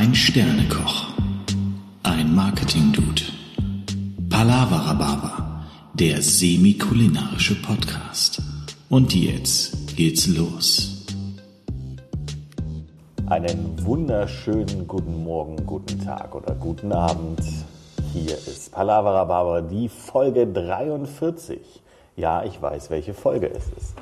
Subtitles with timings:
[0.00, 1.08] Ein Sternekoch.
[2.04, 3.22] Ein Marketing-Dude.
[4.30, 8.40] Palaverababa, der semi-kulinarische Podcast.
[8.88, 11.04] Und jetzt geht's los.
[13.26, 17.42] Einen wunderschönen guten Morgen, guten Tag oder guten Abend.
[18.12, 21.58] Hier ist Palaverababa, die Folge 43.
[22.14, 23.94] Ja, ich weiß, welche Folge es ist.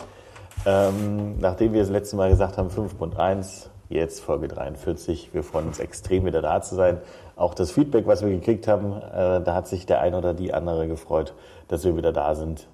[0.66, 5.30] Ähm, nachdem wir das letzte Mal gesagt haben, 5.1, jetzt Folge 43.
[5.32, 7.00] Wir freuen uns extrem, wieder da zu sein.
[7.36, 10.52] Auch das Feedback, was wir gekriegt haben, äh, da hat sich der ein oder die
[10.54, 11.34] andere gefreut,
[11.68, 12.66] dass wir wieder da sind.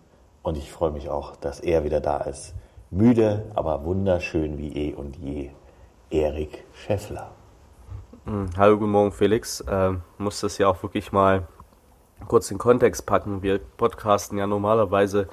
[0.42, 2.54] Und ich freue mich auch, dass er wieder da ist.
[2.90, 5.50] Müde, aber wunderschön wie eh und je.
[6.10, 7.30] Erik Scheffler.
[8.24, 9.64] Hm, hallo, guten Morgen, Felix.
[9.68, 11.46] Ähm, muss das ja auch wirklich mal
[12.28, 13.42] kurz in Kontext packen.
[13.42, 15.28] Wir podcasten ja normalerweise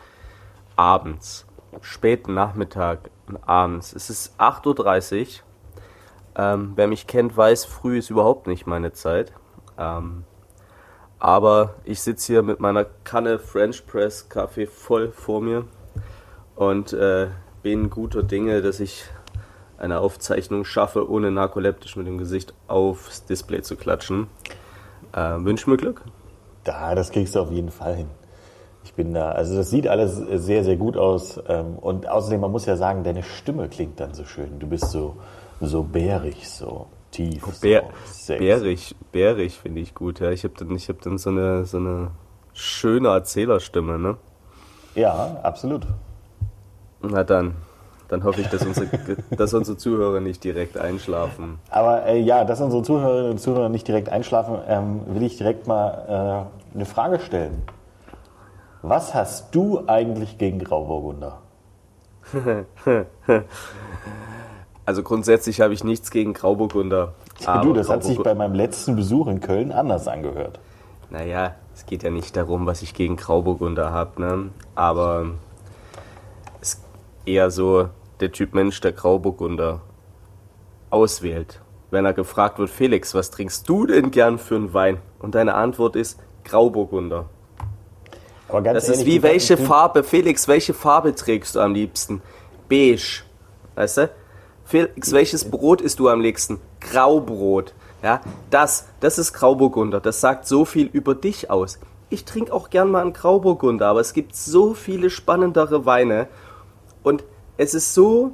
[0.76, 1.46] abends,
[1.82, 3.94] späten Nachmittag und abends.
[3.94, 5.44] Es ist 8.30 Uhr.
[6.40, 9.34] Ähm, wer mich kennt, weiß, früh ist überhaupt nicht meine Zeit.
[9.78, 10.24] Ähm,
[11.20, 15.66] aber ich sitze hier mit meiner Kanne French Press Kaffee voll vor mir
[16.56, 17.28] und äh,
[17.62, 19.04] bin guter Dinge, dass ich
[19.78, 24.28] eine Aufzeichnung schaffe, ohne narkoleptisch mit dem Gesicht aufs Display zu klatschen.
[25.12, 26.06] Äh, wünsch mir Glück.
[26.64, 28.10] Da, das kriegst du auf jeden Fall hin.
[29.00, 31.42] Bin da, also das sieht alles sehr, sehr gut aus.
[31.48, 34.60] Ähm, und außerdem, man muss ja sagen, deine Stimme klingt dann so schön.
[34.60, 35.16] Du bist so,
[35.62, 37.42] so bärig, so tief.
[37.48, 40.20] Oh, Bär, so bärig, bärig finde ich gut.
[40.20, 40.32] Ja.
[40.32, 42.12] Ich habe dann, hab dann so, eine, so eine
[42.52, 43.98] schöne Erzählerstimme.
[43.98, 44.18] Ne?
[44.96, 45.88] Ja, absolut.
[47.02, 47.56] Na dann,
[48.10, 48.88] dann hoffe ich, dass unsere,
[49.32, 51.60] dass unsere Zuhörer nicht direkt einschlafen.
[51.70, 55.68] Aber äh, ja, dass unsere Zuhörerinnen und Zuhörer nicht direkt einschlafen, ähm, will ich direkt
[55.68, 57.64] mal äh, eine Frage stellen.
[58.82, 61.42] Was hast du eigentlich gegen Grauburgunder?
[64.86, 67.14] Also grundsätzlich habe ich nichts gegen Grauburgunder.
[67.42, 70.60] Ja, du, das hat sich bei meinem letzten Besuch in Köln anders angehört.
[71.12, 74.50] Naja, es geht ja nicht darum, was ich gegen Grauburgunder habe, ne?
[74.74, 75.28] aber
[76.60, 76.84] es ist
[77.28, 77.90] eher so
[78.20, 79.82] der Typ Mensch, der Grauburgunder
[80.90, 81.62] auswählt.
[81.92, 84.98] Wenn er gefragt wird, Felix, was trinkst du denn gern für einen Wein?
[85.20, 87.30] Und deine Antwort ist Grauburgunder.
[88.50, 92.22] Aber ganz Das ehrlich, ist wie, welche Farbe, Felix, welche Farbe trägst du am liebsten?
[92.68, 93.24] Beige.
[93.76, 94.10] Weißt du?
[94.66, 96.60] Felix, welches Brot isst du am liebsten?
[96.80, 97.74] Graubrot.
[98.04, 100.00] Ja, das, das ist Grauburgunder.
[100.00, 101.80] Das sagt so viel über dich aus.
[102.10, 106.28] Ich trinke auch gern mal einen Grauburgunder, aber es gibt so viele spannendere Weine.
[107.04, 107.24] Und
[107.58, 108.34] es ist so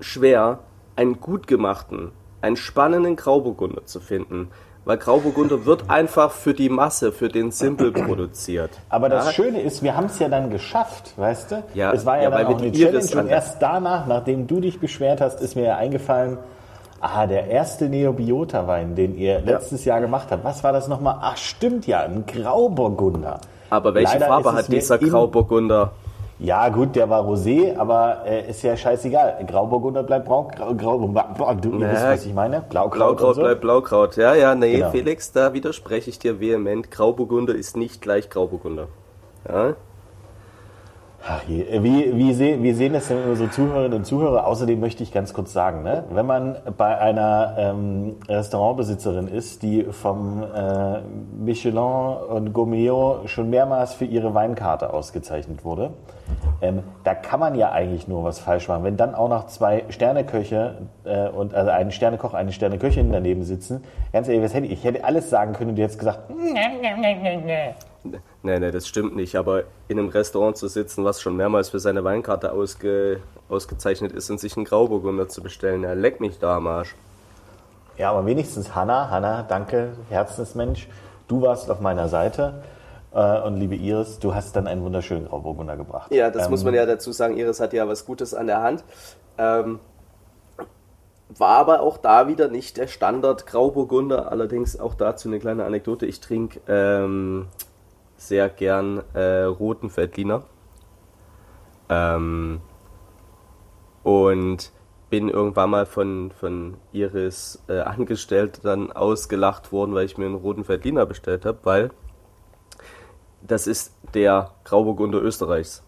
[0.00, 0.60] schwer,
[0.96, 4.50] einen gut gemachten, einen spannenden Grauburgunder zu finden.
[4.86, 8.70] Weil Grauburgunder wird einfach für die Masse, für den Simple produziert.
[8.88, 9.32] Aber das ja?
[9.32, 11.64] Schöne ist, wir haben es ja dann geschafft, weißt du?
[11.74, 14.60] Ja, es war ja, ja, dann auch eine Iris Challenge und erst danach, nachdem du
[14.60, 16.38] dich beschwert hast, ist mir ja eingefallen,
[17.00, 21.16] ah, der erste Neobiota-Wein, den ihr letztes Jahr gemacht habt, was war das nochmal?
[21.20, 23.40] Ach, stimmt ja, ein Grauburgunder.
[23.70, 25.94] Aber welche Leider Farbe hat dieser Grauburgunder?
[26.38, 29.42] Ja, gut, der war rosé, aber äh, ist ja scheißegal.
[29.46, 32.60] Grauburgunder bleibt braun, grau, grau, boah, du ihr Ja, wisst, was ich meine?
[32.68, 33.40] Blaukraut, Blaukraut so.
[33.42, 34.16] bleibt Blaukraut.
[34.16, 34.90] Ja, ja, nee, Genau.
[34.90, 36.90] Felix, da widerspreche ich dir vehement.
[36.90, 38.88] Grauburgunder ist nicht gleich Grauburgunder.
[39.48, 39.76] Ja?
[41.28, 44.46] Ach je, äh, wie, wie, seh, wie sehen das denn unsere Zuhörerinnen und Zuhörer?
[44.46, 46.04] Außerdem möchte ich ganz kurz sagen, ne?
[46.10, 51.00] wenn man bei einer ähm, Restaurantbesitzerin ist, die vom äh,
[51.36, 55.90] Michelin und Gourmet schon mehrmals für ihre Weinkarte ausgezeichnet wurde,
[56.62, 58.84] ähm, da kann man ja eigentlich nur was falsch machen.
[58.84, 63.82] Wenn dann auch noch zwei Sterneköche äh, und also ein Sternekoch, eine Sterneköchin daneben sitzen,
[64.12, 64.72] ganz ehrlich, was hätte ich?
[64.74, 67.74] ich hätte alles sagen können und du hättest gesagt, Nee, nee,
[68.46, 69.36] das stimmt nicht.
[69.36, 74.30] Aber in einem Restaurant zu sitzen, was schon mehrmals für seine Weinkarte ausge, ausgezeichnet ist
[74.30, 76.94] und sich einen Grauburgunder zu bestellen, ja, leck mich da am Arsch.
[77.98, 80.88] Ja, aber wenigstens Hanna, Hanna, danke, Herzensmensch,
[81.28, 82.62] du warst auf meiner Seite
[83.12, 86.12] äh, und liebe Iris, du hast dann einen wunderschönen Grauburgunder gebracht.
[86.12, 87.36] Ja, das Ähm, muss man ja dazu sagen.
[87.36, 88.84] Iris hat ja was Gutes an der Hand.
[89.38, 89.80] Ähm,
[91.30, 94.30] war aber auch da wieder nicht der Standard Grauburgunder.
[94.30, 96.06] Allerdings auch dazu eine kleine Anekdote.
[96.06, 97.46] Ich trinke ähm,
[98.28, 100.42] sehr gern äh, roten Veltliner.
[101.88, 102.60] Ähm,
[104.02, 104.72] und
[105.08, 110.34] bin irgendwann mal von, von Iris äh, angestellt dann ausgelacht worden, weil ich mir einen
[110.34, 111.90] roten Veltliner bestellt habe, weil
[113.42, 115.82] das ist der Grauburgunder Österreichs.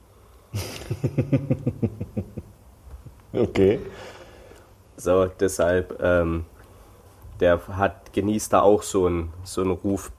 [3.32, 3.78] Okay.
[4.96, 6.46] So, deshalb, ähm,
[7.40, 10.10] der hat, genießt da auch so einen, so einen Ruf.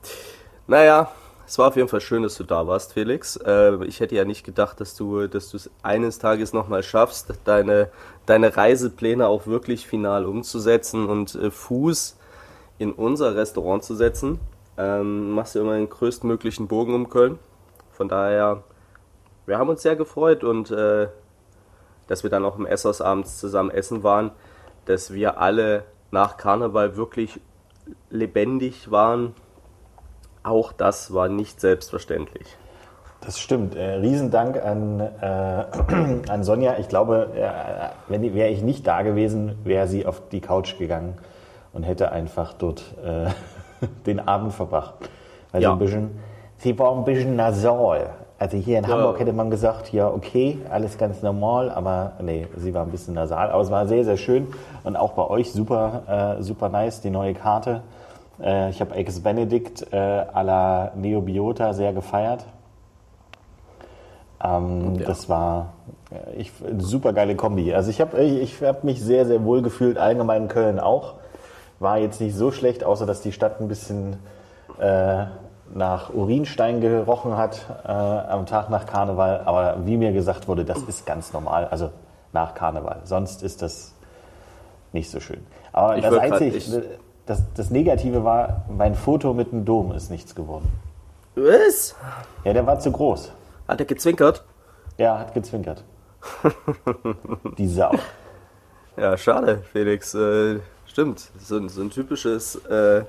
[0.67, 1.11] Naja,
[1.49, 3.35] es war auf jeden Fall schön, dass du da warst, Felix.
[3.35, 7.89] Äh, ich hätte ja nicht gedacht, dass du dass es eines Tages nochmal schaffst, deine,
[8.27, 12.17] deine Reisepläne auch wirklich final umzusetzen und äh, Fuß
[12.77, 14.39] in unser Restaurant zu setzen.
[14.77, 17.39] Ähm, machst du immer den größtmöglichen Bogen um Köln.
[17.93, 18.61] Von daher,
[19.47, 21.07] wir haben uns sehr gefreut und äh,
[22.05, 24.29] dass wir dann auch im Essers abends zusammen essen waren,
[24.85, 27.39] dass wir alle nach Karneval wirklich
[28.11, 29.33] lebendig waren.
[30.43, 32.47] Auch das war nicht selbstverständlich.
[33.21, 33.75] Das stimmt.
[33.75, 35.25] Äh, Riesendank an, äh,
[36.31, 36.75] an Sonja.
[36.79, 41.17] Ich glaube, äh, wenn wäre ich nicht da gewesen, wäre sie auf die Couch gegangen
[41.73, 43.27] und hätte einfach dort äh,
[44.05, 44.93] den Abend verbracht.
[45.51, 45.69] Weil Ja.
[45.69, 46.19] sie, ein bisschen,
[46.57, 48.11] sie war ein bisschen nasal.
[48.37, 48.91] Also hier in Ja.
[48.91, 53.15] Hamburg hätte man gesagt, ja okay, alles ganz normal, aber nee, sie war ein bisschen
[53.15, 53.51] nasal.
[53.51, 54.47] Aber es war sehr, sehr schön
[54.85, 57.81] und auch bei euch super, äh, super nice, die neue Karte.
[58.41, 62.45] Äh, ich habe Ex Benedict äh, à la Neobiota sehr gefeiert.
[64.43, 65.05] Ähm, Ja.
[65.07, 65.73] Das war
[66.11, 67.73] äh, ich, super geile Kombi.
[67.73, 71.15] Also ich habe ich, ich hab mich sehr, sehr wohl gefühlt, allgemein in Köln auch.
[71.79, 74.17] War jetzt nicht so schlecht, außer dass die Stadt ein bisschen
[74.79, 75.25] äh,
[75.73, 79.41] nach Urinstein gerochen hat äh, am Tag nach Karneval.
[79.45, 81.91] Aber wie mir gesagt wurde, das ist ganz normal, also
[82.33, 83.01] nach Karneval.
[83.03, 83.93] Sonst ist das
[84.91, 85.45] nicht so schön.
[85.71, 86.83] Aber Ich das Einzige,
[87.29, 90.67] das, das Negative war, mein Foto mit dem Dom ist nichts geworden.
[91.35, 91.95] Was?
[92.43, 93.31] Ja, der war zu groß.
[93.67, 94.43] Hat er gezwinkert?
[94.97, 95.83] Er hat gezwinkert.
[97.57, 97.91] Die Sau.
[98.97, 100.13] Ja, schade, Felix.
[100.13, 102.55] Äh, stimmt, so, ein- so ein typisches.
[102.65, 103.05] Äh,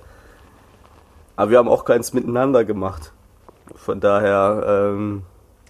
[1.37, 3.13] aber wir haben auch keins miteinander gemacht.
[3.75, 4.65] Von daher,
[4.95, 5.23] ähm,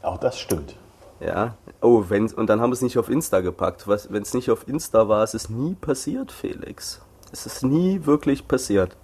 [0.03, 0.75] Auch das stimmt.
[1.21, 1.55] ja.
[1.83, 3.87] Oh, wenn, und dann haben wir es nicht auf Insta gepackt.
[3.89, 7.01] Wenn es nicht auf Insta war, ist es nie passiert, Felix.
[7.33, 8.97] Es ist nie wirklich passiert.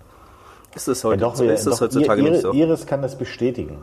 [0.75, 1.44] Ist Ja, heute doch, so?
[1.44, 2.52] wir, Ist doch heutzutage Ihr- nicht so?
[2.52, 3.78] Iris kann das bestätigen.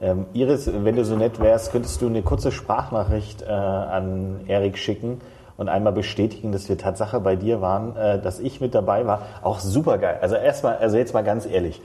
[0.00, 4.76] Ähm, Iris, wenn du so nett wärst, könntest du eine kurze Sprachnachricht äh, an Erik
[4.78, 5.20] schicken
[5.56, 9.22] und einmal bestätigen, dass wir Tatsache bei dir waren, äh, dass ich mit dabei war.
[9.42, 10.18] Auch super geil.
[10.20, 11.80] Also erstmal, also jetzt mal ganz ehrlich.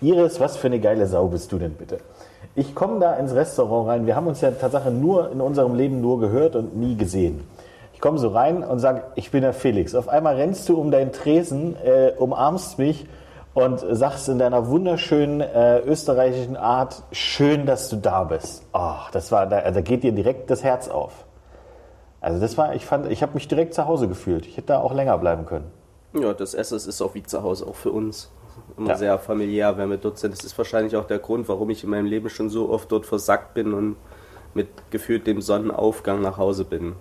[0.00, 1.98] Iris, was für eine geile Sau bist du denn bitte?
[2.56, 4.06] Ich komme da ins Restaurant rein.
[4.06, 7.42] Wir haben uns ja Tatsache nur in unserem Leben nur gehört und nie gesehen.
[8.00, 9.94] Ich komme so rein und sage, ich bin der Felix.
[9.94, 13.06] Auf einmal rennst du um deinen Tresen, äh, umarmst mich
[13.52, 18.64] und sagst in deiner wunderschönen äh, österreichischen Art, schön, dass du da bist.
[18.72, 21.12] Oh, das war, da, da geht dir direkt das Herz auf.
[22.22, 24.46] Also das war, ich fand, ich habe mich direkt zu Hause gefühlt.
[24.46, 25.70] Ich hätte da auch länger bleiben können.
[26.14, 28.32] Ja, das Essen ist auch wie zu Hause, auch für uns.
[28.78, 28.96] Immer Ja.
[28.96, 30.32] sehr familiär, wenn wir dort sind.
[30.32, 33.04] Das ist wahrscheinlich auch der Grund, warum ich in meinem Leben schon so oft dort
[33.04, 33.96] versackt bin und
[34.54, 36.94] mit gefühlt dem Sonnenaufgang nach Hause bin.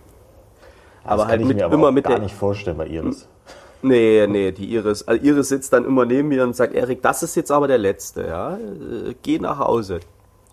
[1.04, 2.24] Aber halt ich mit, aber immer mit gar der.
[2.24, 3.28] nicht vorstellen bei Iris.
[3.82, 5.08] Nee, nee, die Iris.
[5.08, 7.78] Also Iris sitzt dann immer neben mir und sagt, Erik, das ist jetzt aber der
[7.78, 8.56] letzte, ja.
[8.56, 10.02] Äh, Geh nach Hause.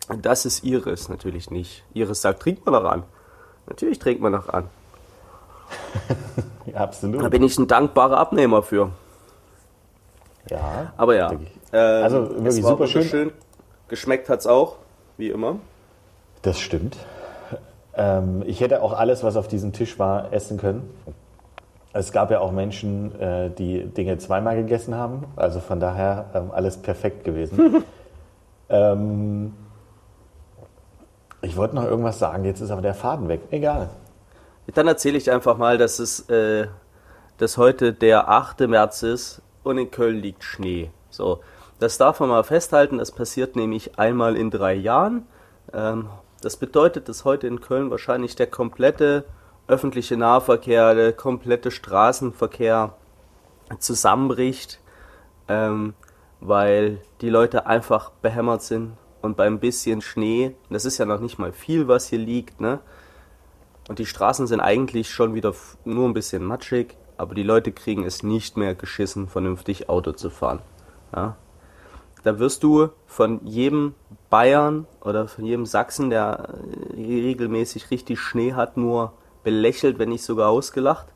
[0.08, 1.82] Und Das ist Iris natürlich nicht.
[1.92, 3.02] Iris sagt, trinkt man noch an.
[3.68, 4.64] Natürlich trinkt man noch an.
[6.66, 7.22] Ja, absolut.
[7.22, 8.90] Da bin ich ein dankbarer Abnehmer für.
[10.50, 11.28] ja, Aber ja.
[11.28, 11.72] denke ich.
[11.72, 13.02] äh, Also es wirklich super schön.
[13.02, 13.32] wunderschön.
[13.88, 14.76] Geschmeckt hat's auch,
[15.16, 15.56] wie immer.
[16.42, 16.96] Das stimmt.
[17.96, 20.88] Ähm, ich hätte auch alles, was auf diesem Tisch war, essen können.
[21.92, 25.24] Es gab ja auch Menschen, äh, die Dinge zweimal gegessen haben.
[25.34, 27.82] Also von daher ähm, alles perfekt gewesen.
[28.68, 29.54] ähm,
[31.40, 33.40] ich wollte noch irgendwas sagen, jetzt ist aber der Faden weg.
[33.50, 33.88] Egal.
[34.74, 36.66] Dann erzähle ich einfach mal, dass es äh,
[37.38, 38.60] dass heute der 8.
[38.60, 40.90] März ist und in Köln liegt Schnee.
[41.10, 41.40] So,
[41.78, 42.98] das darf man mal festhalten.
[42.98, 45.26] Das passiert nämlich einmal in drei Jahren.
[45.72, 46.08] Ähm,
[46.46, 49.24] das bedeutet, dass heute in Köln wahrscheinlich der komplette
[49.66, 52.94] öffentliche Nahverkehr, der komplette Straßenverkehr
[53.80, 54.78] zusammenbricht,
[55.48, 55.94] ähm,
[56.38, 61.36] weil die Leute einfach behämmert sind und beim bisschen Schnee, das ist ja noch nicht
[61.40, 62.78] mal viel, was hier liegt, ne?
[63.88, 65.52] Und die Straßen sind eigentlich schon wieder
[65.84, 70.30] nur ein bisschen matschig, aber die Leute kriegen es nicht mehr geschissen, vernünftig Auto zu
[70.30, 70.60] fahren.
[71.12, 71.36] Ja?
[72.26, 73.94] Da wirst du von jedem
[74.30, 76.48] Bayern oder von jedem Sachsen, der
[76.96, 79.12] äh, regelmäßig richtig Schnee hat, nur
[79.44, 81.06] belächelt, wenn nicht sogar ausgelacht.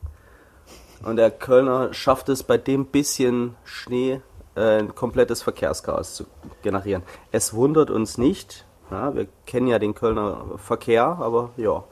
[1.04, 4.20] Und der Kölner schafft es bei dem bisschen Schnee
[4.54, 6.26] äh, ein komplettes Verkehrschaos zu
[6.62, 7.02] generieren.
[7.32, 8.64] Es wundert uns nicht.
[8.92, 11.82] Ja, wir kennen ja den Kölner Verkehr, aber ja.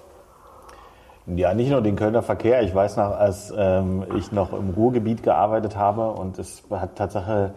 [1.26, 2.62] Ja, nicht nur den Kölner Verkehr.
[2.62, 7.52] Ich weiß noch, als ähm, ich noch im Ruhrgebiet gearbeitet habe und es hat Tatsache,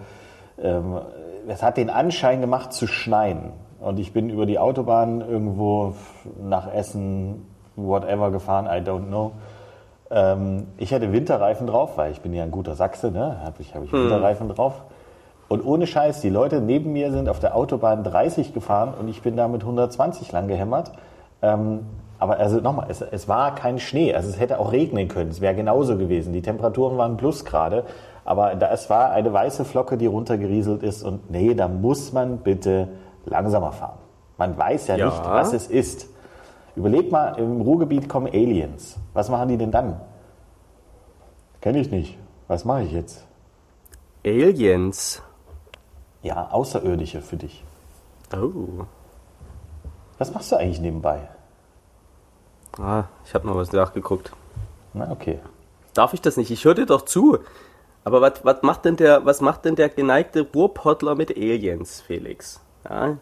[0.58, 1.00] ähm,
[1.48, 3.54] es hat den Anschein gemacht zu schneien.
[3.80, 5.96] Und ich bin über die Autobahn irgendwo
[6.42, 9.32] nach Essen, whatever gefahren, I don't know.
[10.12, 13.42] Ähm, ich hatte Winterreifen drauf, weil ich bin ja ein guter Sachse, ne?
[13.44, 14.84] Habe ich, hab ich Winterreifen drauf.
[15.48, 19.22] Und ohne Scheiß, die Leute neben mir sind auf der Autobahn 30 gefahren und ich
[19.22, 20.92] bin da mit 120 lang gehämmert.
[21.42, 21.88] Ähm,
[22.20, 25.42] aber also nochmal, es, es war kein Schnee, also es hätte auch regnen können, es
[25.42, 26.34] wäre genauso gewesen.
[26.34, 27.84] Die Temperaturen waren plus gerade,
[28.24, 32.38] Aber da, es war eine weiße Flocke, die runtergerieselt ist und nee, da muss man
[32.40, 32.88] bitte
[33.26, 33.98] langsamer fahren.
[34.38, 35.06] Man weiß ja, Ja.
[35.08, 36.08] nicht, was es ist.
[36.76, 38.98] Überleg mal, im Ruhrgebiet kommen Aliens.
[39.14, 40.00] Was machen die denn dann?
[41.60, 42.18] Kenne ich nicht.
[42.48, 43.26] Was mache ich jetzt?
[44.26, 45.22] Aliens.
[46.22, 47.64] Ja, Außerirdische für dich.
[48.34, 48.86] Oh.
[50.18, 51.28] Was machst du eigentlich nebenbei?
[52.80, 54.32] Ah, ich habe noch was nachgeguckt.
[54.94, 55.40] Na, okay.
[55.94, 56.52] Darf ich das nicht?
[56.52, 57.40] Ich höre dir doch zu.
[58.04, 62.60] Aber was, was, macht denn der, was macht denn der geneigte Ruhrpottler mit Aliens, Felix?
[62.90, 63.18] Ja?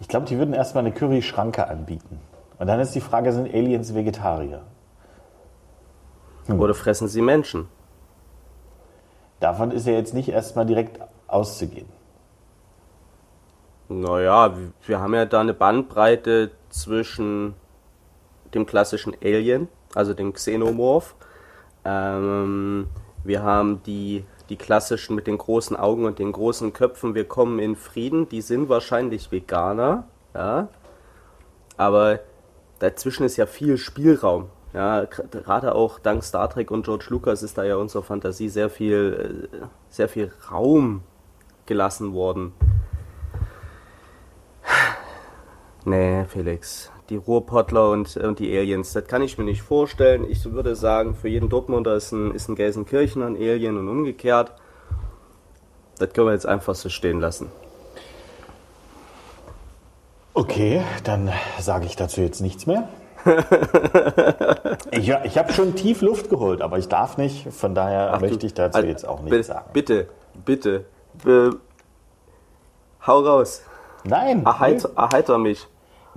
[0.00, 2.20] Ich glaube, die würden erstmal eine Curry-Schranke anbieten.
[2.58, 4.62] Und dann ist die Frage, sind Aliens Vegetarier?
[6.48, 7.68] Oder fressen sie Menschen?
[9.40, 11.88] Davon ist ja jetzt nicht erstmal direkt auszugehen.
[13.88, 17.54] Naja, wir- wir haben ja da eine Bandbreite zwischen
[18.54, 21.14] dem klassischen Alien, also dem Xenomorph.
[21.84, 22.88] Ähm,
[23.28, 27.14] wir haben die, die klassischen mit den großen Augen und den großen Köpfen.
[27.14, 28.28] Wir kommen in Frieden.
[28.28, 30.04] Die sind wahrscheinlich Veganer,
[30.34, 30.68] ja.
[31.76, 32.20] Aber
[32.78, 34.48] dazwischen ist ja viel Spielraum.
[34.72, 38.70] Ja, gerade auch dank Star Trek und George Lucas ist da ja unserer Fantasie sehr
[38.70, 41.02] viel, äh, sehr viel Raum
[41.66, 42.52] gelassen worden.
[45.84, 46.90] Nee, Felix.
[47.10, 50.26] Die Ruhrpottler und, und die Aliens, das kann ich mir nicht vorstellen.
[50.28, 54.52] Ich würde sagen, für jeden Dortmunder ist ein, ist ein Gelsenkirchen ein Alien und umgekehrt.
[55.98, 57.50] Das können wir jetzt einfach so stehen lassen.
[60.34, 62.88] Okay, dann sage ich dazu jetzt nichts mehr.
[64.92, 67.52] ich ich habe schon tief Luft geholt, aber ich darf nicht.
[67.52, 69.68] Von daher Ach, möchte ich dazu also, jetzt auch nichts sagen.
[69.72, 70.08] Bitte,
[70.44, 70.84] bitte.
[71.24, 71.56] Be
[73.04, 73.62] hau raus.
[74.04, 75.66] Nein, Erheiter, erheiter mich.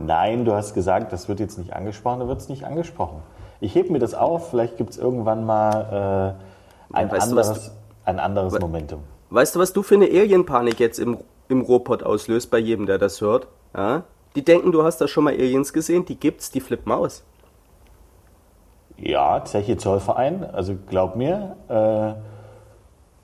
[0.06, 3.22] Nein, du hast gesagt, das wird jetzt nicht angesprochen, da wird es nicht angesprochen.
[3.60, 6.36] Ich hebe mir das auf, vielleicht gibt es irgendwann mal
[6.92, 7.72] äh, ein, Ja, weißt du, anderes,
[8.06, 9.04] ein anderes Momentum.
[9.30, 11.18] Weißt du, was du für eine Alienpanik jetzt im,
[11.48, 13.48] im Ruhrpott auslöst bei jedem, der das hört?
[13.76, 14.04] Ja?
[14.36, 17.24] Die denken, du hast da schon mal Aliens gesehen, die gibt's, die flippen aus.
[18.98, 22.14] Ja, Zeche Zollverein, also glaub mir, äh,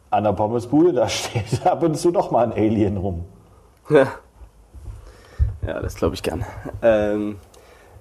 [0.09, 3.25] an der Pommesbude, da steht ab und zu doch mal ein Alien rum.
[3.89, 4.07] Ja,
[5.73, 6.45] das glaube ich gern.
[6.81, 7.37] Ähm,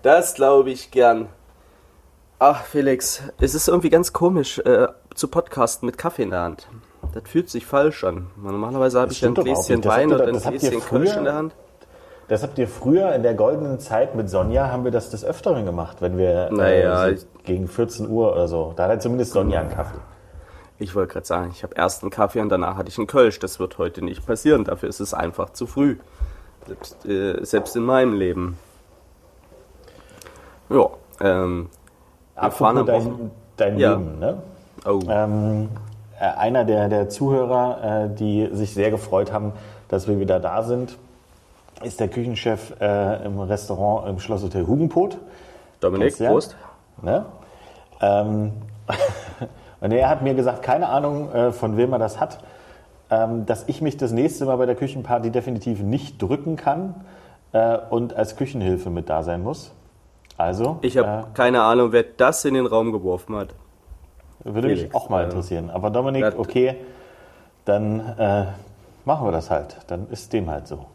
[0.03, 1.29] das glaube ich gern.
[2.39, 6.69] Ach, Felix, es ist irgendwie ganz komisch äh, zu podcasten mit Kaffee in der Hand.
[7.15, 8.27] Das fühlt sich falsch an.
[8.37, 11.55] Normalerweise habe ich ja ein Gläschen Wein doch- ein Gläschen Kölsch in der Hand.
[12.29, 15.65] Das habt ihr früher in der goldenen Zeit mit Sonja, haben wir das des Öfteren
[15.65, 18.73] gemacht, wenn wir Naja, äh, ich- so gegen 14 Uhr oder so.
[18.77, 19.99] Da hat zumindest Sonja einen Kaffee.
[20.79, 23.39] Ich wollte gerade sagen, ich habe erst einen Kaffee und danach hatte ich einen Kölsch.
[23.39, 24.65] Das wird heute nicht passieren.
[24.65, 25.97] Dafür ist es einfach zu früh.
[26.67, 28.59] Selbst, äh, selbst in meinem Leben.
[30.69, 30.89] Ja,
[31.21, 31.69] ähm,
[32.41, 33.93] wir fahren Apropos am dein, dein Ja.
[33.93, 34.43] Leben, ne?
[34.85, 35.69] Oh, Ähm,
[36.19, 39.53] äh, einer der, der Zuhörer, äh, die sich sehr gefreut haben,
[39.89, 40.97] dass wir wieder da sind,
[41.83, 45.19] ist der Küchenchef äh, im Restaurant im Schlosshotel Hugenpot.
[45.81, 46.31] Dominik, ja?
[46.31, 46.57] Prost.
[47.03, 47.27] Ne?
[48.01, 48.53] Ähm,
[49.81, 52.39] und er hat mir gesagt, keine Ahnung, äh, von wem er das hat,
[53.09, 56.95] dass ich mich das nächste Mal bei der Küchenparty definitiv nicht drücken kann
[57.53, 59.73] äh, und als Küchenhilfe mit da sein muss.
[60.37, 63.51] Also, Ich habe keine Ahnung, wer das in den Raum geworfen hat.
[64.45, 65.71] äh, würde mich Felix, auch mal äh, interessieren.
[65.71, 66.77] Aber Dominik, okay,
[67.65, 68.47] dann äh,
[69.05, 69.77] machen wir das halt.
[69.87, 70.87] Dann ist dem halt so.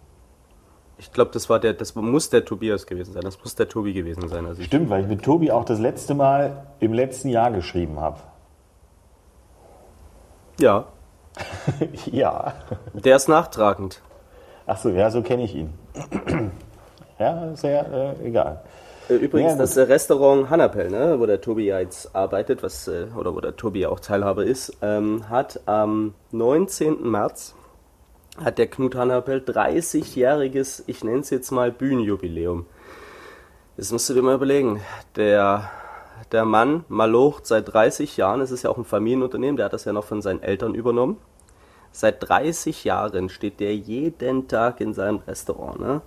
[0.98, 3.24] Ich glaube, das war der, das muss der Tobias gewesen sein.
[3.24, 4.46] Das muss der Tobi gewesen sein.
[4.46, 8.20] Also Stimmt, weil ich mit Tobi auch das letzte Mal im letzten Jahr geschrieben habe.
[10.60, 10.86] ja,
[12.12, 12.54] ja.
[12.94, 14.02] der ist nachtragend.
[14.66, 15.74] Ach so, ja, so kenne ich ihn.
[17.20, 18.62] ja, sehr äh, egal.
[19.10, 22.88] Äh, Übrigens, Ja, das äh, Restaurant Hannapel, ne, wo der Tobi ja jetzt arbeitet, was,
[22.88, 27.10] äh, oder wo der Tobi auch Teilhaber ist, ähm, hat am 19.
[27.10, 27.56] März
[28.42, 32.66] hat der Knut Hannapel 30-jähriges, ich nenne es jetzt mal Bühnenjubiläum.
[33.78, 34.82] Das musst du dir mal überlegen.
[35.16, 35.70] Der,
[36.32, 39.86] der Mann malocht seit 30 Jahren, es ist ja auch ein Familienunternehmen, der hat das
[39.86, 41.18] ja noch von seinen Eltern übernommen.
[41.92, 45.80] Seit 30 Jahren steht der jeden Tag in seinem Restaurant.
[45.80, 46.02] Ne?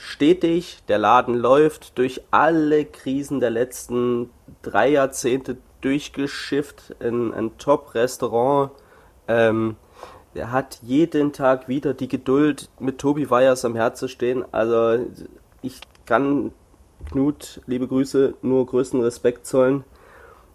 [0.00, 4.30] stetig, der Laden läuft durch alle Krisen der letzten
[4.62, 8.72] drei Jahrzehnte durchgeschifft, ein, ein Top-Restaurant.
[9.28, 9.76] Ähm,
[10.34, 14.44] der hat jeden Tag wieder die Geduld, mit Tobi Weyers am Herzen zu stehen.
[14.52, 15.04] Also
[15.60, 16.52] ich kann
[17.10, 19.84] Knut, liebe Grüße, nur größten Respekt zollen.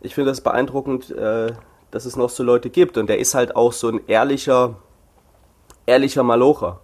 [0.01, 1.53] Ich finde das beeindruckend, äh,
[1.91, 2.97] dass es noch so Leute gibt.
[2.97, 4.75] Und der ist halt auch so ein ehrlicher,
[5.85, 6.81] ehrlicher Malocher.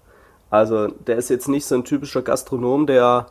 [0.50, 3.27] Also der ist jetzt nicht so ein typischer Gastronom, der,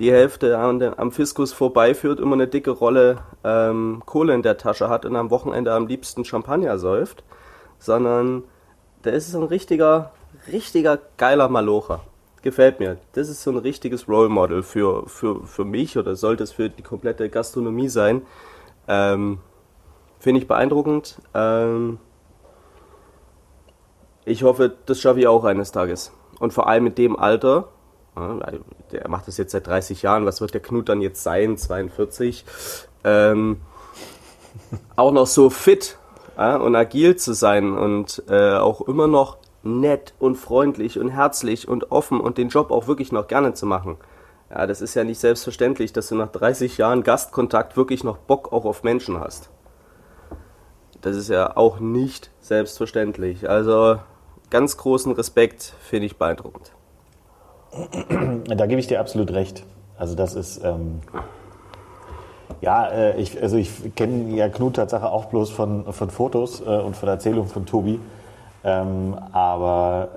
[0.00, 4.58] die Hälfte an dem, am Fiskus vorbeiführt, immer eine dicke Rolle ähm, Kohle in der
[4.58, 7.22] Tasche hat und am Wochenende am liebsten Champagner säuft,
[7.78, 8.42] sondern
[9.04, 10.12] der ist so ein richtiger,
[10.50, 12.00] richtiger geiler Malocher.
[12.46, 12.98] Gefällt mir.
[13.14, 16.70] Das ist so ein richtiges Role Model für, für, für mich oder sollte es für
[16.70, 18.22] die komplette Gastronomie sein.
[18.86, 19.38] Ähm,
[20.20, 21.20] Finde ich beeindruckend.
[21.34, 21.98] Ähm,
[24.24, 26.12] ich hoffe, das schaffe ich auch eines Tages.
[26.38, 27.66] Und vor allem mit dem Alter,
[28.14, 32.44] der macht das jetzt seit 30 Jahren, was wird der Knut dann jetzt sein, 42,
[33.02, 33.60] ähm,
[34.94, 35.98] auch noch so fit
[36.38, 41.68] ja, und agil zu sein und äh, auch immer noch nett und freundlich und herzlich
[41.68, 43.96] und offen und den Job auch wirklich noch gerne zu machen.
[44.50, 48.52] Ja, das ist ja nicht selbstverständlich, dass du nach 30 Jahren Gastkontakt wirklich noch Bock
[48.52, 49.50] auch auf Menschen hast.
[51.00, 53.48] Das ist ja auch nicht selbstverständlich.
[53.48, 53.98] Also
[54.50, 56.72] ganz großen Respekt, finde ich beeindruckend.
[58.46, 59.64] Da gebe ich dir absolut recht.
[59.98, 61.00] Also das ist, ähm,
[62.60, 66.64] ja, äh, ich, also ich kenne ja Knut Tatsache auch bloß von, von Fotos äh,
[66.64, 68.00] und von Erzählungen von Tobi.
[68.68, 70.08] Ähm, aber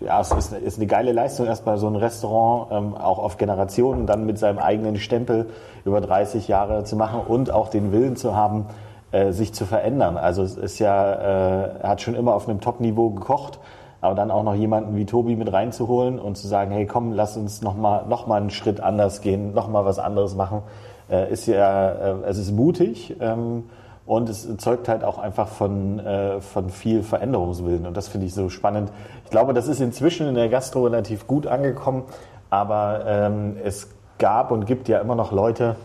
[0.00, 3.36] äh, ja, es ist, ist, eine geile Leistung, erstmal so ein Restaurant ähm, auch auf
[3.36, 5.50] Generationen dann mit seinem eigenen Stempel
[5.84, 8.64] über 30 Jahre zu machen und auch den Willen zu haben,
[9.12, 10.16] äh, sich zu verändern.
[10.16, 13.58] Also es ist ja, äh, hat schon immer auf einem Top-Niveau gekocht
[14.00, 17.36] aber dann auch noch jemanden wie Tobi mit reinzuholen und zu sagen, hey komm, lass
[17.36, 20.62] uns nochmal noch mal einen Schritt anders gehen, nochmal was anderes machen,
[21.10, 23.64] äh, ist ja, äh, es ist mutig ähm,
[24.08, 28.32] und es zeugt halt auch einfach von, äh, von viel Veränderungswillen und das finde ich
[28.32, 28.90] so spannend.
[29.24, 32.04] Ich glaube, das ist inzwischen in der Gastro relativ gut angekommen,
[32.48, 35.76] aber ähm, es gab und gibt ja immer noch Leute,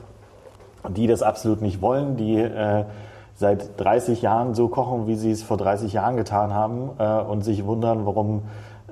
[0.89, 2.85] die das absolut nicht wollen, die äh,
[3.35, 7.43] seit 30 Jahren so kochen, wie sie es vor 30 Jahren getan haben äh, und
[7.43, 8.43] sich wundern, warum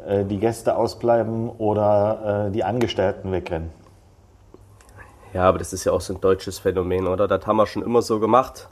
[0.05, 3.69] äh, die Gäste ausbleiben oder äh, die Angestellten wegrennen.
[5.33, 7.29] Ja, aber das ist ja auch so ein deutsches Phänomen, oder?
[7.29, 8.67] Das haben wir schon immer so gemacht.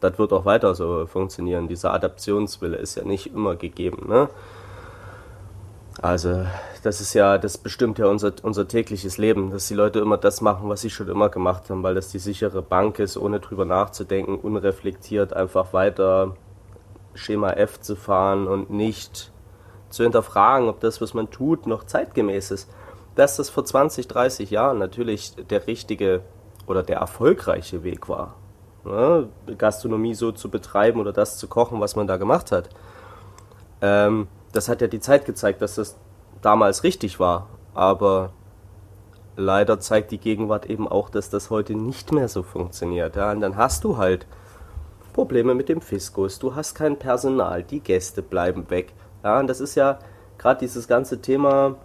[0.00, 1.68] Das wird auch weiter so funktionieren.
[1.68, 4.08] Dieser Adaptionswille ist ja nicht immer gegeben.
[4.08, 4.28] Ne?
[6.00, 6.46] Also,
[6.84, 10.40] das ist ja, das bestimmt ja unser, unser tägliches Leben, dass die Leute immer das
[10.40, 13.64] machen, was sie schon immer gemacht haben, weil das die sichere Bank ist, ohne drüber
[13.64, 16.36] nachzudenken, unreflektiert einfach weiter
[17.14, 19.32] Schema F zu fahren und nicht
[19.90, 22.70] zu hinterfragen, ob das, was man tut, noch zeitgemäß ist.
[23.16, 26.22] Dass das vor 20, 30 Jahren natürlich der richtige
[26.68, 28.36] oder der erfolgreiche Weg war,
[28.84, 29.28] ne?
[29.56, 32.68] Gastronomie so zu betreiben oder das zu kochen, was man da gemacht hat.
[33.80, 35.96] Ähm, das hat ja die Zeit gezeigt, dass das
[36.42, 37.48] damals richtig war.
[37.74, 38.30] Aber
[39.36, 43.16] leider zeigt die Gegenwart eben auch, dass das heute nicht mehr so funktioniert.
[43.16, 43.30] Ja?
[43.30, 44.26] Und dann hast du halt
[45.12, 48.92] Probleme mit dem Fiskus, du hast kein Personal, die Gäste bleiben weg.
[49.22, 49.38] Ja?
[49.38, 49.98] Und das ist ja
[50.38, 51.76] gerade dieses ganze Thema,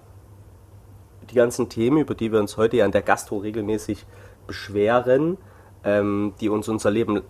[1.30, 4.06] die ganzen Themen, über die wir uns heute ja in der Gastro regelmäßig
[4.48, 5.38] beschweren,
[5.84, 7.22] ähm, die uns unser Leben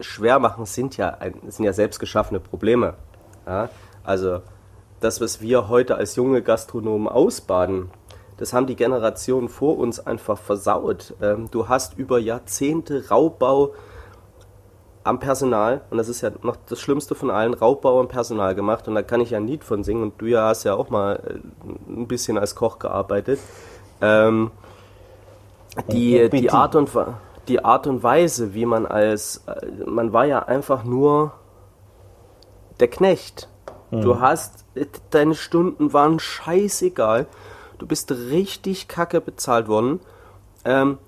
[0.00, 1.16] schwer machen, sind ja,
[1.48, 2.94] sind ja selbst geschaffene Probleme.
[3.46, 3.68] Ja?
[4.04, 4.40] Also
[5.00, 7.90] das, was wir heute als junge Gastronomen ausbaden,
[8.38, 11.14] das haben die Generationen vor uns einfach versaut.
[11.20, 13.74] Ähm, du hast über Jahrzehnte Raubbau
[15.04, 18.86] am Personal, und das ist ja noch das Schlimmste von allen, Raubbau am Personal gemacht,
[18.88, 20.90] und da kann ich ja ein Lied von singen, und du ja hast ja auch
[20.90, 23.40] mal äh, ein bisschen als Koch gearbeitet.
[24.00, 24.50] Ähm,
[25.90, 26.90] die, die, Art und,
[27.48, 31.32] die Art und Weise, wie man als, äh, man war ja einfach nur
[32.80, 33.48] der Knecht.
[33.90, 34.20] Du mhm.
[34.20, 34.64] hast,
[35.10, 37.26] deine Stunden waren scheißegal.
[37.78, 40.00] Du bist richtig kacke bezahlt worden.
[40.64, 40.98] Ähm,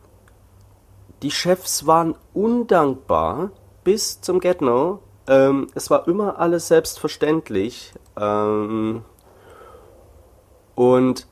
[1.22, 3.50] die Chefs waren undankbar
[3.84, 5.00] bis zum Get-No.
[5.26, 7.94] Ähm, es war immer alles selbstverständlich.
[8.20, 9.02] Ähm,
[10.74, 11.26] und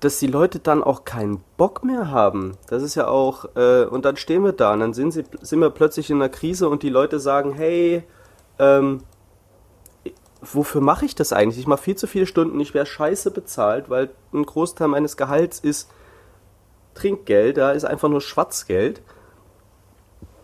[0.00, 4.04] dass die Leute dann auch keinen Bock mehr haben, das ist ja auch, äh, und
[4.04, 6.82] dann stehen wir da und dann sind, sie, sind wir plötzlich in einer Krise und
[6.82, 8.04] die Leute sagen, hey,
[8.58, 9.02] ähm,
[10.40, 11.58] wofür mache ich das eigentlich?
[11.58, 15.58] Ich mache viel zu viele Stunden, ich wäre scheiße bezahlt, weil ein Großteil meines Gehalts
[15.58, 15.90] ist
[16.94, 19.02] Trinkgeld, da ist einfach nur Schwarzgeld.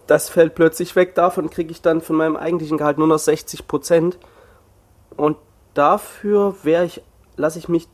[0.07, 3.67] Das fällt plötzlich weg, davon kriege ich dann von meinem eigentlichen Gehalt nur noch 60
[3.67, 4.19] Prozent.
[5.17, 5.37] Und
[5.75, 7.03] dafür wäre ich,
[7.37, 7.89] lasse ich mich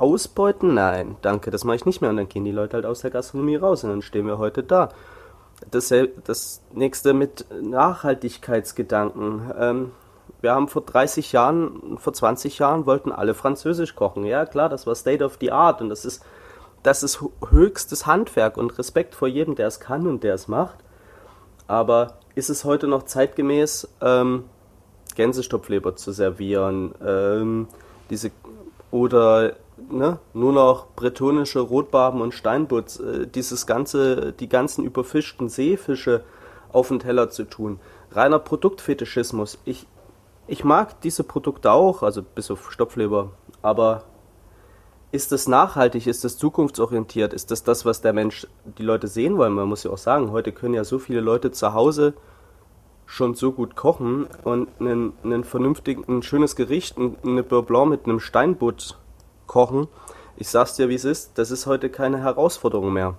[0.00, 0.74] ausbeuten?
[0.74, 2.10] Nein, danke, das mache ich nicht mehr.
[2.10, 4.62] Und dann gehen die Leute halt aus der Gastronomie raus und dann stehen wir heute
[4.62, 4.88] da.
[5.70, 5.92] Das,
[6.24, 9.52] das nächste mit Nachhaltigkeitsgedanken.
[9.58, 9.92] Ähm,
[10.40, 14.24] wir haben vor 30 Jahren, vor 20 Jahren wollten alle Französisch kochen.
[14.24, 16.24] Ja, klar, das war State of the Art und das ist,
[16.82, 20.78] das ist höchstes Handwerk und Respekt vor jedem, der es kann und der es macht.
[21.66, 24.44] Aber ist es heute noch zeitgemäß, ähm,
[25.14, 26.94] Gänsestopfleber zu servieren?
[27.04, 27.68] Ähm,
[28.08, 28.30] diese,
[28.90, 29.56] oder
[29.90, 36.24] ne, nur noch bretonische Rotbarben und Steinbutz, äh, dieses ganze, die ganzen überfischten Seefische
[36.72, 37.80] auf den Teller zu tun.
[38.12, 39.58] Reiner Produktfetischismus.
[39.64, 39.86] Ich,
[40.46, 43.30] ich mag diese Produkte auch, also bis auf Stopfleber,
[43.62, 44.04] aber
[45.12, 48.46] ist das nachhaltig, ist das zukunftsorientiert, ist das das, was der Mensch,
[48.78, 49.52] die Leute sehen wollen?
[49.52, 52.14] Man muss ja auch sagen, heute können ja so viele Leute zu Hause
[53.06, 58.04] schon so gut kochen und einen, einen vernünftigen, ein schönes Gericht, eine Beurre Blanc mit
[58.04, 58.98] einem Steinbutt
[59.50, 59.88] kochen.
[60.36, 63.16] Ich sag's dir, wie es ist, das ist heute keine Herausforderung mehr.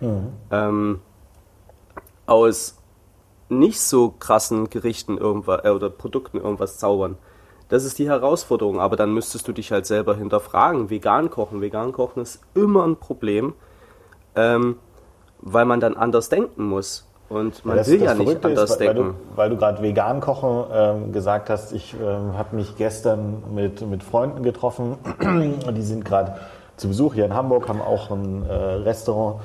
[0.00, 0.28] Mhm.
[0.50, 1.00] Ähm,
[2.24, 2.78] aus
[3.48, 7.18] nicht so krassen Gerichten irgendwas äh, oder Produkten irgendwas zaubern.
[7.68, 10.88] Das ist die Herausforderung, aber dann müsstest du dich halt selber hinterfragen.
[10.88, 13.54] Vegan kochen, vegan kochen ist immer ein Problem,
[14.36, 14.76] ähm,
[15.40, 17.08] weil man dann anders denken muss.
[17.32, 19.14] Und man das, will das ja nicht Verrückte anders ist, weil, denken.
[19.30, 23.80] du, weil du gerade vegan kochen ähm, gesagt hast, ich ähm, habe mich gestern mit,
[23.88, 24.96] mit Freunden getroffen,
[25.74, 26.36] die sind gerade
[26.76, 29.40] zu Besuch hier in Hamburg, haben auch ein äh, Restaurant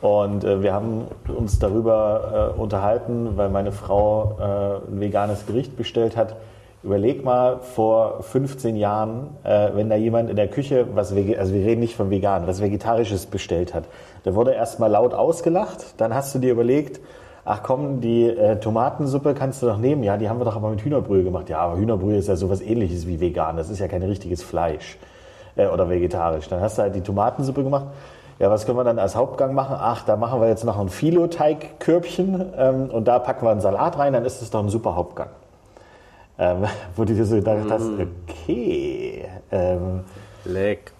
[0.00, 5.76] und äh, wir haben uns darüber äh, unterhalten, weil meine Frau äh, ein veganes Gericht
[5.76, 6.36] bestellt hat.
[6.84, 11.66] Überleg mal vor 15 Jahren, äh, wenn da jemand in der Küche, was also wir
[11.66, 13.84] reden nicht von vegan, was Vegetarisches bestellt hat.
[14.22, 17.00] Da wurde erstmal laut ausgelacht, dann hast du dir überlegt,
[17.48, 20.02] ach komm, die äh, Tomatensuppe kannst du doch nehmen.
[20.02, 21.48] Ja, die haben wir doch aber mit Hühnerbrühe gemacht.
[21.48, 23.56] Ja, aber Hühnerbrühe ist ja sowas ähnliches wie vegan.
[23.56, 24.98] Das ist ja kein richtiges Fleisch
[25.56, 26.48] äh, oder vegetarisch.
[26.48, 27.86] Dann hast du halt die Tomatensuppe gemacht.
[28.38, 29.76] Ja, was können wir dann als Hauptgang machen?
[29.80, 33.98] Ach, da machen wir jetzt noch ein Filoteigkörbchen ähm, und da packen wir einen Salat
[33.98, 35.30] rein, dann ist es doch ein super Hauptgang.
[36.38, 36.64] Ähm,
[36.96, 38.02] wo du dir so gedacht hast, Mm.
[38.28, 39.24] okay.
[39.50, 40.04] Ähm,
[40.44, 40.92] Leck.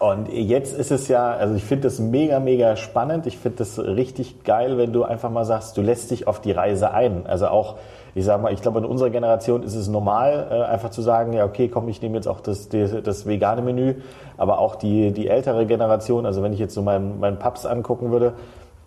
[0.00, 3.26] Und jetzt ist es ja, also ich finde das mega, mega spannend.
[3.26, 6.52] Ich finde das richtig geil, wenn du einfach mal sagst, du lässt dich auf die
[6.52, 7.26] Reise ein.
[7.26, 7.76] Also auch,
[8.14, 11.34] ich sag mal, ich glaube, in unserer Generation ist es normal, äh, einfach zu sagen,
[11.34, 13.96] ja, okay, komm, ich nehme jetzt auch das, das, das vegane Menü.
[14.38, 18.10] Aber auch die, die ältere Generation, also wenn ich jetzt so meinen, meinen Paps angucken
[18.10, 18.32] würde,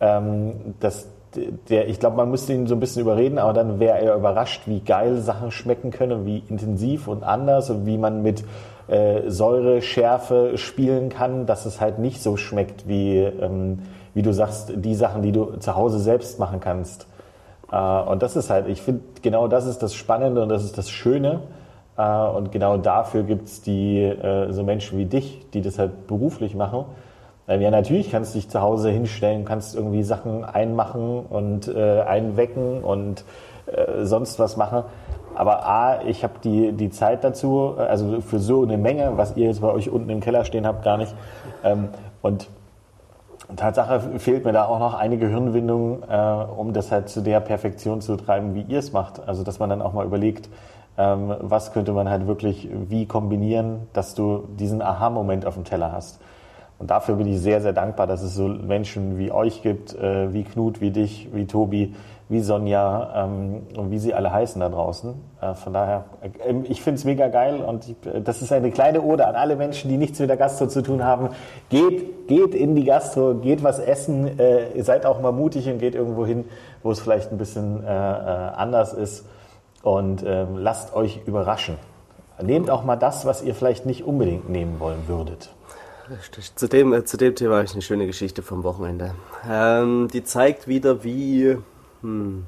[0.02, 1.08] ähm, das,
[1.70, 4.64] der, ich glaube, man müsste ihn so ein bisschen überreden, aber dann wäre er überrascht,
[4.66, 8.44] wie geil Sachen schmecken können, wie intensiv und anders und wie man mit
[8.88, 13.80] äh, Säure, Schärfe spielen kann, dass es halt nicht so schmeckt wie, ähm,
[14.14, 17.08] wie du sagst, die Sachen, die du zu Hause selbst machen kannst.
[17.72, 20.78] Äh, und das ist halt, ich finde, genau das ist das Spannende und das ist
[20.78, 21.42] das Schöne.
[21.98, 26.56] Äh, und genau dafür gibt's die äh, so Menschen wie dich, die das halt beruflich
[26.56, 26.86] machen.
[27.48, 32.02] Ähm, Ja, natürlich kannst du dich zu Hause hinstellen, kannst irgendwie Sachen einmachen und äh,
[32.02, 33.24] einwecken und
[33.66, 34.84] äh, sonst was machen.
[35.36, 39.36] Aber A, ich habe die, die Zeit dazu, äh, also für so eine Menge, was
[39.38, 41.16] ihr jetzt bei euch unten im Keller stehen habt, gar nicht.
[41.64, 41.90] Ähm,
[42.22, 42.50] und
[43.56, 48.02] Tatsache fehlt mir da auch noch eine Gehirnwindung, äh, um das halt zu der Perfektion
[48.02, 49.28] zu treiben, wie ihr es macht.
[49.28, 50.50] Also dass man dann auch mal überlegt,
[50.98, 55.92] ähm, was könnte man halt wirklich wie kombinieren, dass du diesen Aha-Moment auf dem Teller
[55.92, 56.22] hast.
[56.80, 60.34] Und dafür bin ich sehr, sehr dankbar, dass es so Menschen wie euch gibt, äh,
[60.34, 61.94] wie Knut, wie dich, wie Tobi,
[62.30, 65.14] wie Sonja ähm, und wie sie alle heißen da draußen.
[65.42, 68.72] Äh, von daher, äh, ich finde es mega geil und ich, äh, das ist eine
[68.72, 71.30] kleine Ode an alle Menschen, die nichts mit der Gastro zu tun haben.
[71.70, 75.96] Geht, geht in die Gastro, geht was essen, äh, seid auch mal mutig und geht
[75.96, 76.46] irgendwo hin,
[76.82, 79.26] wo es vielleicht ein bisschen äh, äh, anders ist
[79.84, 81.76] und ähm, lasst euch überraschen.
[82.42, 85.54] Nehmt auch mal das, was ihr vielleicht nicht unbedingt nehmen wollen würdet.
[86.56, 89.16] Zu dem, zu dem Thema habe ich eine schöne Geschichte vom Wochenende.
[89.50, 91.58] Ähm, die zeigt wieder, wie.
[92.04, 92.46] Hm,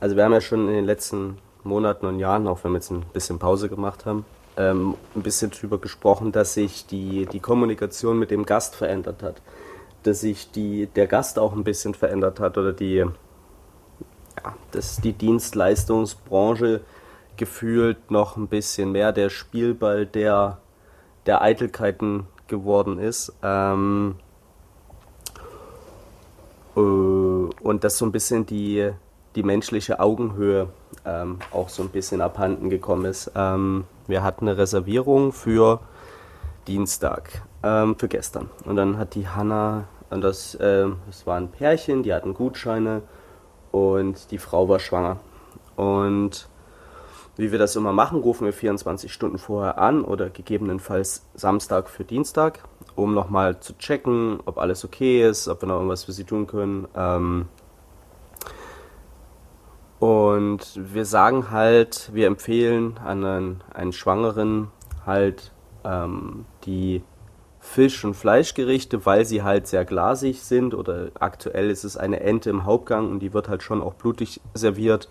[0.00, 2.90] also, wir haben ja schon in den letzten Monaten und Jahren, auch wenn wir jetzt
[2.90, 4.24] ein bisschen Pause gemacht haben,
[4.56, 9.42] ähm, ein bisschen drüber gesprochen, dass sich die, die Kommunikation mit dem Gast verändert hat.
[10.02, 15.12] Dass sich die, der Gast auch ein bisschen verändert hat oder die, ja, dass die
[15.12, 16.80] Dienstleistungsbranche
[17.36, 20.58] gefühlt noch ein bisschen mehr der Spielball der
[21.26, 23.32] der Eitelkeiten geworden ist.
[23.42, 24.16] Ähm,
[26.76, 26.80] äh,
[27.62, 28.90] und dass so ein bisschen die,
[29.34, 30.68] die menschliche Augenhöhe
[31.04, 33.32] ähm, auch so ein bisschen abhanden gekommen ist.
[33.34, 35.80] Ähm, wir hatten eine Reservierung für
[36.66, 38.50] Dienstag, ähm, für gestern.
[38.64, 43.02] Und dann hat die Hanna, und das, ähm, das war ein Pärchen, die hatten Gutscheine
[43.70, 45.18] und die Frau war schwanger.
[45.76, 46.48] Und
[47.36, 52.04] wie wir das immer machen, rufen wir 24 Stunden vorher an oder gegebenenfalls Samstag für
[52.04, 52.60] Dienstag,
[53.00, 56.46] um nochmal zu checken, ob alles okay ist, ob wir noch irgendwas für sie tun
[56.46, 56.88] können.
[56.94, 57.48] Ähm
[59.98, 64.68] und wir sagen halt, wir empfehlen einen, einen Schwangeren
[65.04, 65.52] halt
[65.84, 67.02] ähm, die
[67.58, 72.48] Fisch- und Fleischgerichte, weil sie halt sehr glasig sind oder aktuell ist es eine Ente
[72.48, 75.10] im Hauptgang und die wird halt schon auch blutig serviert.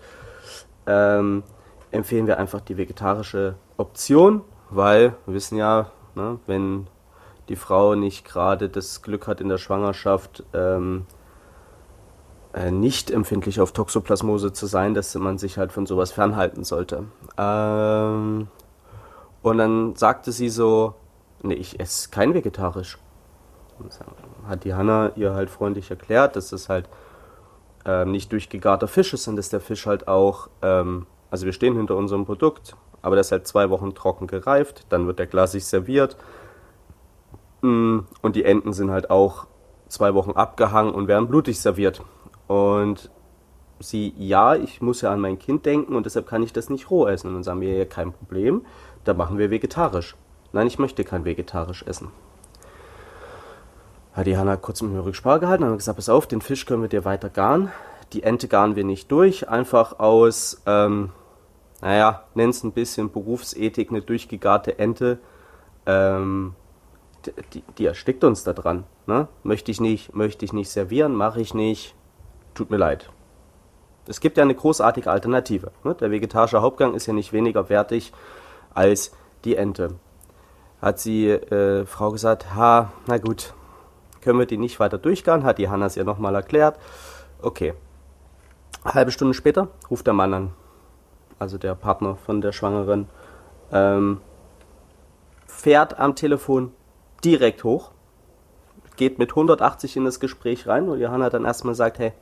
[0.86, 1.44] Ähm,
[1.92, 6.38] empfehlen wir einfach die vegetarische Option, weil wir wissen ja, Ne?
[6.46, 6.86] Wenn
[7.50, 11.04] die Frau nicht gerade das Glück hat in der Schwangerschaft, ähm,
[12.54, 17.04] äh, nicht empfindlich auf Toxoplasmose zu sein, dass man sich halt von sowas fernhalten sollte.
[17.36, 18.46] Ähm,
[19.42, 20.94] und dann sagte sie so,
[21.42, 22.98] nee, ich esse kein vegetarisch.
[24.48, 26.88] hat die Hanna ihr halt freundlich erklärt, dass das halt
[27.84, 31.76] ähm, nicht durchgegarter Fisch ist und dass der Fisch halt auch, ähm, also wir stehen
[31.76, 35.64] hinter unserem Produkt, aber der ist halt zwei Wochen trocken gereift, dann wird der glasig
[35.64, 36.16] serviert
[37.62, 39.46] und die Enten sind halt auch
[39.88, 42.02] zwei Wochen abgehangen und werden blutig serviert.
[42.46, 43.10] Und
[43.80, 46.90] sie, ja, ich muss ja an mein Kind denken und deshalb kann ich das nicht
[46.90, 47.28] roh essen.
[47.28, 48.64] Und dann sagen wir, ja, kein Problem,
[49.04, 50.16] da machen wir vegetarisch.
[50.52, 52.08] Nein, ich möchte kein vegetarisch essen.
[54.12, 56.82] Hat die Hanna kurz mit mir Rücksprache gehalten und gesagt, pass auf, den Fisch können
[56.82, 57.70] wir dir weiter garen.
[58.12, 61.10] Die Ente garen wir nicht durch, einfach aus, ähm,
[61.80, 65.20] naja, nenn's ein bisschen Berufsethik, eine durchgegarte Ente,
[65.86, 66.56] ähm,
[67.26, 68.84] die, die erstickt uns da dran.
[69.06, 69.28] Ne?
[69.42, 71.94] Möchte ich nicht, möchte ich nicht servieren, mache ich nicht,
[72.54, 73.10] tut mir leid.
[74.06, 75.72] Es gibt ja eine großartige Alternative.
[75.84, 75.94] Ne?
[75.94, 78.12] Der vegetarische Hauptgang ist ja nicht weniger wertig
[78.74, 79.12] als
[79.44, 79.94] die Ente.
[80.80, 83.54] Hat sie äh, Frau gesagt, ha, na gut,
[84.22, 85.44] können wir die nicht weiter durchgehen?
[85.44, 86.78] Hat die Hanna es ihr nochmal erklärt.
[87.42, 87.74] Okay.
[88.84, 90.50] Halbe Stunde später ruft der Mann an,
[91.38, 93.08] also der Partner von der Schwangeren,
[93.72, 94.20] ähm,
[95.46, 96.72] fährt am Telefon
[97.24, 97.90] direkt hoch,
[98.96, 102.12] geht mit 180 in das Gespräch rein und Johanna dann erstmal sagt, hey,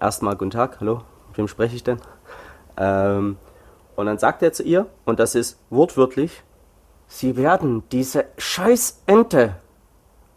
[0.00, 2.00] erstmal guten Tag, hallo, mit wem spreche ich denn?
[2.76, 3.36] Ähm,
[3.96, 6.42] und dann sagt er zu ihr, und das ist wortwörtlich,
[7.08, 9.56] Sie werden diese scheiß Ente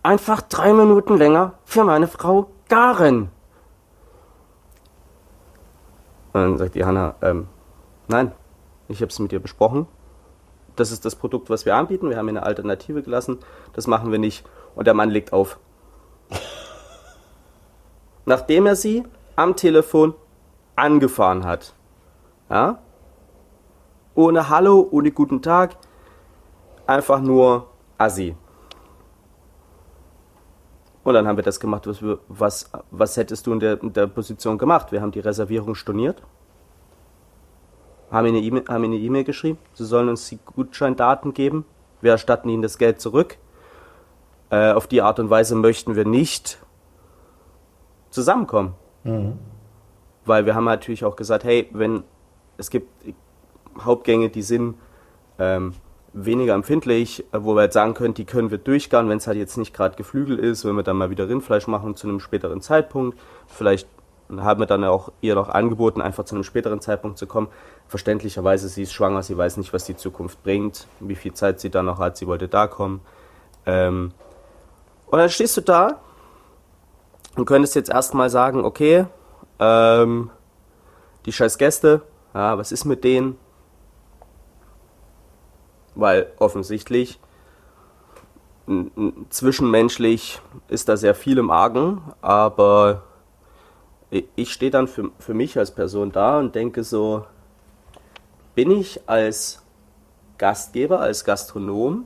[0.04, 3.32] einfach drei Minuten länger für meine Frau garen.
[6.32, 7.47] Und dann sagt die Hanna, ähm,
[8.08, 8.32] nein,
[8.88, 9.88] ich habe es mit ihr besprochen.
[10.79, 12.09] Das ist das Produkt, was wir anbieten.
[12.09, 13.39] Wir haben eine Alternative gelassen.
[13.73, 14.45] Das machen wir nicht.
[14.75, 15.59] Und der Mann legt auf.
[18.25, 19.03] Nachdem er sie
[19.35, 20.13] am Telefon
[20.77, 21.73] angefahren hat.
[22.49, 22.79] Ja?
[24.15, 25.75] Ohne Hallo, ohne guten Tag.
[26.87, 28.37] Einfach nur Assi.
[31.03, 33.91] Und dann haben wir das gemacht, was, wir, was, was hättest du in der, in
[33.91, 34.91] der Position gemacht?
[34.91, 36.21] Wir haben die Reservierung storniert,
[38.12, 41.65] haben ihnen eine E-Mail e geschrieben, sie sollen uns die Gutscheindaten geben,
[42.02, 43.38] wir erstatten ihnen das Geld zurück.
[44.50, 46.60] Äh, auf die Art und Weise möchten wir nicht
[48.10, 48.74] zusammenkommen.
[49.04, 49.34] Mhm.
[50.26, 52.04] Weil wir haben natürlich auch gesagt, hey, wenn
[52.58, 52.89] es gibt
[53.80, 54.76] Hauptgänge, die sind
[55.38, 55.74] ähm,
[56.13, 59.58] weniger empfindlich, wo wir halt sagen können, die können wir durchgaren, wenn es halt jetzt
[59.58, 63.17] nicht gerade Geflügel ist, wenn wir dann mal wieder Rindfleisch machen zu einem späteren Zeitpunkt.
[63.48, 63.88] Vielleicht
[64.37, 67.47] haben wir dann auch ihr noch angeboten, einfach zu einem späteren Zeitpunkt zu kommen.
[67.87, 71.69] Verständlicherweise, sie ist schwanger, sie weiß nicht, was die Zukunft bringt, wie viel Zeit sie
[71.69, 73.01] dann noch hat, sie wollte da kommen.
[73.65, 74.11] Ähm
[75.07, 75.99] und dann stehst du da
[77.35, 79.05] und könntest jetzt erstmal sagen, okay,
[79.59, 80.29] ähm,
[81.25, 82.01] die scheiß Gäste,
[82.33, 83.37] ja, was ist mit denen?
[85.99, 87.19] weil offensichtlich
[89.29, 93.03] zwischenmenschlich ist da sehr viel im Argen, aber
[94.12, 97.26] ich stehe dann für, für mich als Person da und denke so,
[98.56, 99.63] bin ich als
[100.38, 102.06] Gastgeber, als Gastronom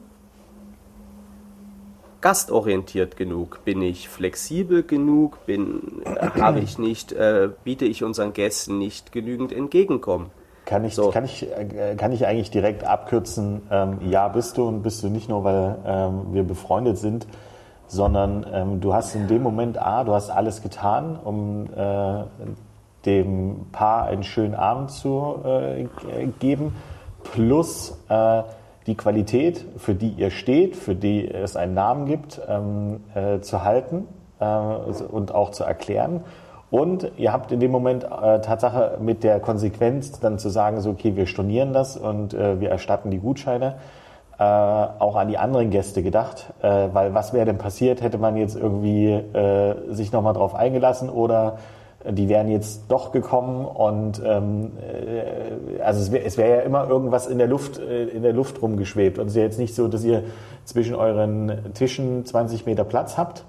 [2.24, 3.60] gastorientiert genug?
[3.66, 5.46] Bin ich flexibel genug?
[5.46, 6.02] Bin,
[6.40, 10.32] habe ich nicht, äh, biete ich unseren Gästen nicht genügend Entgegenkommen?
[10.66, 11.10] Kann ich, so.
[11.10, 15.10] kann, ich, äh, kann ich eigentlich direkt abkürzen, ähm, ja bist du und bist du
[15.10, 17.28] nicht nur, weil ähm, wir befreundet sind,
[17.94, 22.24] sondern ähm, du hast in dem Moment A, du hast alles getan, um äh,
[23.06, 25.86] dem Paar einen schönen Abend zu äh,
[26.40, 26.76] geben,
[27.24, 28.44] plus äh,
[28.88, 33.64] die Qualität, für die ihr steht, für die es einen Namen gibt, ähm, äh, zu
[33.64, 34.08] halten
[34.40, 36.24] äh, und auch zu erklären.
[36.72, 40.90] Und ihr habt in dem Moment äh, Tatsache mit der Konsequenz dann zu sagen, so
[40.90, 43.76] okay, wir stornieren das und äh, wir erstatten die Gutscheine,
[44.40, 46.54] äh, auch an die anderen Gäste gedacht.
[46.62, 51.10] Äh, weil was wäre denn passiert, hätte man jetzt irgendwie äh, sich nochmal drauf eingelassen
[51.10, 51.58] oder
[52.10, 57.28] die wären jetzt doch gekommen und ähm, äh, also es wäre wär ja immer irgendwas
[57.28, 59.20] in der Luft äh, in der Luft rumgeschwebt.
[59.20, 60.24] Und es ist ja jetzt nicht so, dass ihr
[60.66, 63.46] zwischen euren Tischen 20 Meter Platz habt,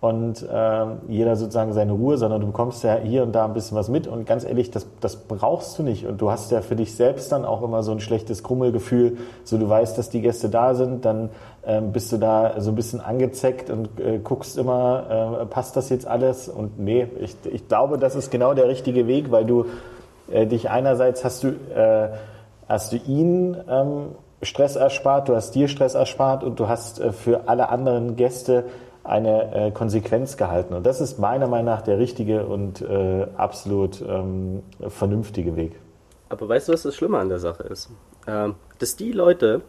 [0.00, 3.78] und äh, jeder sozusagen seine Ruhe, sondern du bekommst ja hier und da ein bisschen
[3.78, 4.06] was mit.
[4.06, 6.06] Und ganz ehrlich, das, das brauchst du nicht.
[6.06, 9.56] Und du hast ja für dich selbst dann auch immer so ein schlechtes Krummelgefühl, so
[9.56, 11.30] du weißt, dass die Gäste da sind, dann
[11.62, 15.88] äh, bist du da so ein bisschen angezeckt und äh, guckst immer, äh, passt das
[15.88, 16.50] jetzt alles?
[16.50, 19.64] Und nee, ich, ich glaube, das ist genau der richtige Weg, weil du
[20.30, 22.10] äh, dich einerseits hast du, äh,
[22.68, 24.08] hast du ihn ähm,
[24.42, 28.64] Stress erspart, du hast dir Stress erspart und du hast äh, für alle anderen Gäste
[29.08, 30.74] eine äh, Konsequenz gehalten.
[30.74, 35.72] Und das ist meiner Meinung nach der richtige und äh, absolut ähm, vernünftige Weg.
[36.28, 37.90] Aber weißt du, was das Schlimme an der Sache ist?
[38.26, 39.62] Ähm, dass die Leute,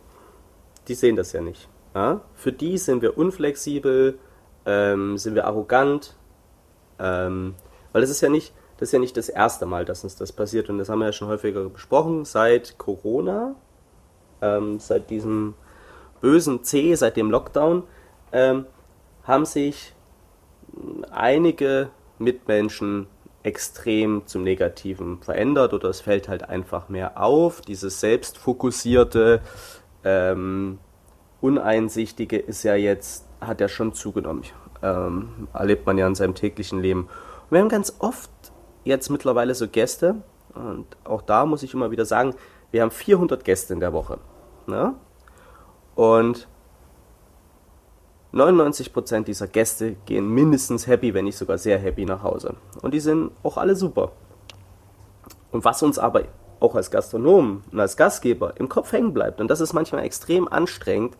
[0.88, 1.69] die sehen das ja nicht.
[1.93, 2.21] Ja?
[2.34, 4.17] Für die sind wir unflexibel,
[4.65, 6.15] ähm, sind wir arrogant,
[7.00, 7.56] ähm,
[7.91, 10.32] weil das ist ja nicht, das ist ja nicht das erste Mal, dass uns das
[10.32, 12.26] passiert und das haben wir ja schon häufiger besprochen.
[12.26, 13.56] Seit Corona,
[14.41, 15.54] ähm, seit diesem
[16.21, 17.84] bösen C, seit dem Lockdown,
[18.32, 18.65] ähm,
[19.27, 19.93] haben sich
[21.11, 23.07] einige Mitmenschen
[23.43, 27.61] extrem zum Negativen verändert oder es fällt halt einfach mehr auf.
[27.61, 29.41] Dieses selbstfokussierte,
[30.03, 30.79] ähm,
[31.41, 34.43] uneinsichtige ist ja jetzt, hat ja schon zugenommen.
[34.81, 37.01] Ähm, erlebt man ja in seinem täglichen Leben.
[37.03, 38.29] Und wir haben ganz oft
[38.83, 40.15] jetzt mittlerweile so Gäste
[40.53, 42.33] und auch da muss ich immer wieder sagen,
[42.71, 44.19] wir haben 400 Gäste in der Woche.
[44.65, 44.95] Ne?
[45.95, 46.47] Und
[48.38, 52.56] 99% dieser Gäste gehen mindestens happy, wenn nicht sogar sehr happy nach Hause.
[52.82, 54.12] Und die sind auch alle super.
[55.52, 56.23] Und was uns aber
[56.60, 60.47] auch als Gastronomen und als Gastgeber im Kopf hängen bleibt, und das ist manchmal extrem
[60.47, 61.17] anstrengend,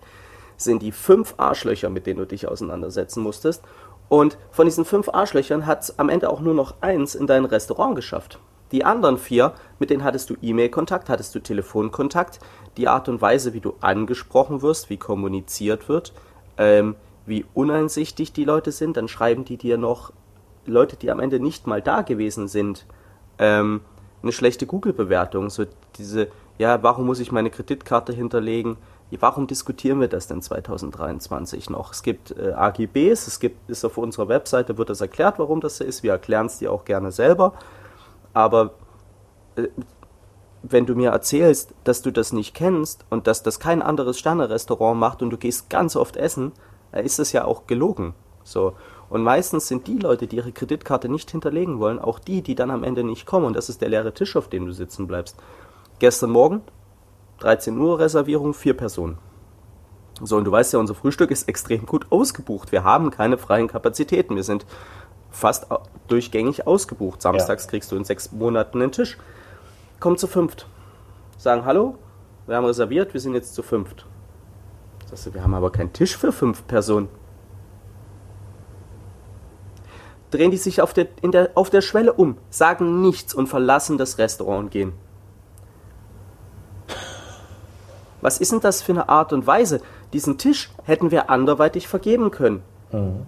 [0.58, 3.64] sind die fünf Arschlöcher, mit denen du dich auseinandersetzen musstest.
[4.10, 7.46] Und von diesen fünf Arschlöchern hat es am Ende auch nur noch eins in dein
[7.46, 8.40] Restaurant geschafft.
[8.72, 12.40] Die anderen vier, mit denen hattest du E-Mail-Kontakt, hattest du Telefonkontakt,
[12.76, 16.14] die Art und Weise, wie du angesprochen wirst, wie kommuniziert wird,
[16.58, 16.96] ähm,
[17.28, 20.13] wie uneinsichtig die Leute sind, dann schreiben die dir noch
[20.66, 22.86] Leute, die am Ende nicht mal da gewesen sind,
[23.38, 23.82] ähm,
[24.24, 25.50] eine schlechte Google-Bewertung.
[25.50, 25.66] So
[25.98, 28.78] diese, ja, warum muss ich meine Kreditkarte hinterlegen?
[29.20, 31.92] Warum diskutieren wir das denn 2023 noch?
[31.92, 35.78] Es gibt äh, AGBs, es gibt, ist auf unserer Webseite, wird das erklärt, warum das
[35.78, 36.04] so ist.
[36.04, 37.54] Wir erklären es dir auch gerne selber.
[38.34, 38.72] Aber
[39.56, 39.68] äh,
[40.63, 45.00] wenn du mir erzählst, dass du das nicht kennst und dass das kein anderes Sterne-Restaurant
[45.00, 46.52] macht und du gehst ganz oft essen,
[46.91, 48.13] ist es ja auch gelogen.
[48.43, 48.73] So.
[49.10, 52.71] Und meistens sind die Leute, die ihre Kreditkarte nicht hinterlegen wollen, auch die, die dann
[52.71, 53.45] am Ende nicht kommen.
[53.45, 55.38] Und das ist der leere Tisch, auf dem du sitzen bleibst.
[56.00, 56.62] Gestern Morgen,
[57.39, 59.17] 13 Uhr Reservierung, vier Personen.
[60.21, 62.71] So, und du weißt ja, unser Frühstück ist extrem gut ausgebucht.
[62.71, 64.36] Wir haben keine freien Kapazitäten.
[64.36, 64.65] Wir sind
[65.30, 65.67] fast
[66.08, 67.21] durchgängig ausgebucht.
[67.21, 67.69] Samstags ja.
[67.69, 69.17] kriegst du in sechs Monaten einen Tisch.
[70.00, 70.67] Komm zu fünft.
[71.38, 71.97] Sagen Hallo,
[72.47, 74.06] wir haben reserviert, wir sind jetzt zu fünft.
[75.10, 77.10] Sagst du, wir haben aber keinen Tisch für fünf Personen.
[80.32, 84.17] Drehen die sich auf der, der, auf der Schwelle um, sagen nichts und verlassen das
[84.17, 84.93] Restaurant und gehen.
[88.20, 89.80] Was ist denn das für eine Art und Weise?
[90.12, 92.62] Diesen Tisch hätten wir anderweitig vergeben können.
[92.91, 93.26] Mhm.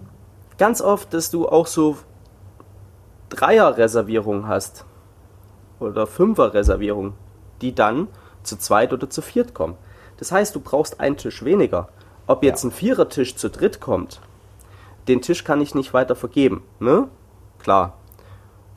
[0.58, 1.96] Ganz oft, dass du auch so
[3.30, 4.84] Dreier-Reservierungen hast
[5.78, 7.14] oder Fünfer-Reservierungen,
[7.62, 8.08] die dann
[8.42, 9.76] zu zweit oder zu viert kommen.
[10.20, 11.88] Das heißt, du brauchst einen Tisch weniger.
[12.26, 12.68] Ob jetzt ja.
[12.68, 14.20] ein Vierertisch zu dritt kommt,
[15.08, 16.62] den Tisch kann ich nicht weiter vergeben.
[16.78, 17.08] Ne?
[17.58, 17.94] Klar.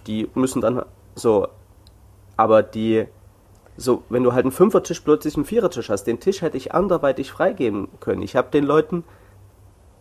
[0.08, 1.48] Die müssen dann so.
[2.36, 3.06] Aber die.
[3.76, 7.32] So, wenn du halt einen Fünfertisch plötzlich einen Vierertisch hast, den Tisch hätte ich anderweitig
[7.32, 8.22] freigeben können.
[8.22, 9.04] Ich habe den Leuten.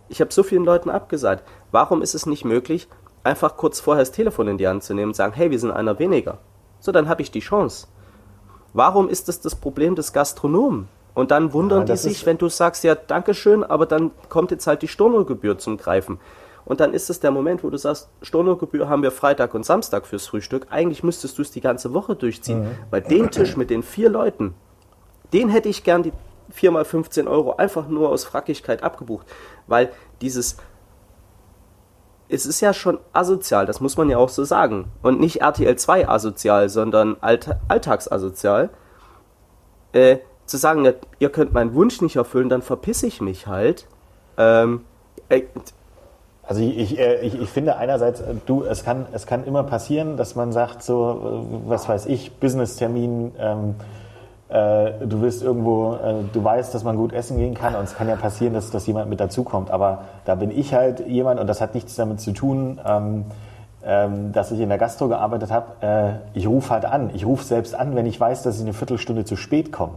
[0.08, 1.42] Ich habe so vielen Leuten abgesagt.
[1.72, 2.86] Warum ist es nicht möglich,
[3.24, 5.70] einfach kurz vorher das Telefon in die Hand zu nehmen und sagen, hey, wir sind
[5.70, 6.38] einer weniger?
[6.80, 7.88] So, dann habe ich die Chance.
[8.74, 10.88] Warum ist das das Problem des Gastronomen?
[11.14, 14.66] Und dann wundern ja, die sich, wenn du sagst, ja, Dankeschön, aber dann kommt jetzt
[14.66, 16.18] halt die Stornogebühr zum Greifen.
[16.64, 20.06] Und dann ist es der Moment, wo du sagst, Stornogebühr haben wir Freitag und Samstag
[20.06, 20.68] fürs Frühstück.
[20.70, 22.60] Eigentlich müsstest du es die ganze Woche durchziehen.
[22.60, 22.78] Mhm.
[22.90, 24.54] Weil den Tisch mit den vier Leuten,
[25.32, 26.12] den hätte ich gern die
[26.50, 29.26] 4 mal 15 Euro einfach nur aus Frackigkeit abgebucht.
[29.66, 30.56] Weil dieses,
[32.28, 34.90] es ist ja schon asozial, das muss man ja auch so sagen.
[35.02, 38.70] Und nicht RTL 2 asozial, sondern Alt Alltagsasozial.
[39.92, 40.18] Äh,
[40.52, 40.86] zu sagen,
[41.18, 43.86] ihr könnt meinen Wunsch nicht erfüllen, dann verpiss ich mich halt.
[44.36, 44.82] Ähm,
[45.30, 45.42] äh,
[46.42, 50.18] also ich, äh, ich, ich, finde einerseits, äh, du, es kann, es kann immer passieren,
[50.18, 53.74] dass man sagt, so, äh, was weiß ich, Business-Termin, ähm,
[54.50, 57.94] äh, du willst irgendwo, äh, du weißt, dass man gut essen gehen kann und es
[57.94, 59.70] kann ja passieren, dass, dass jemand mit dazukommt.
[59.70, 63.24] Aber da bin ich halt jemand und das hat nichts damit zu tun, ähm,
[63.86, 65.66] ähm, dass ich in der Gastro gearbeitet habe.
[65.80, 67.10] Äh, ich rufe halt an.
[67.14, 69.94] Ich rufe selbst an, wenn ich weiß, dass ich eine Viertelstunde zu spät komme.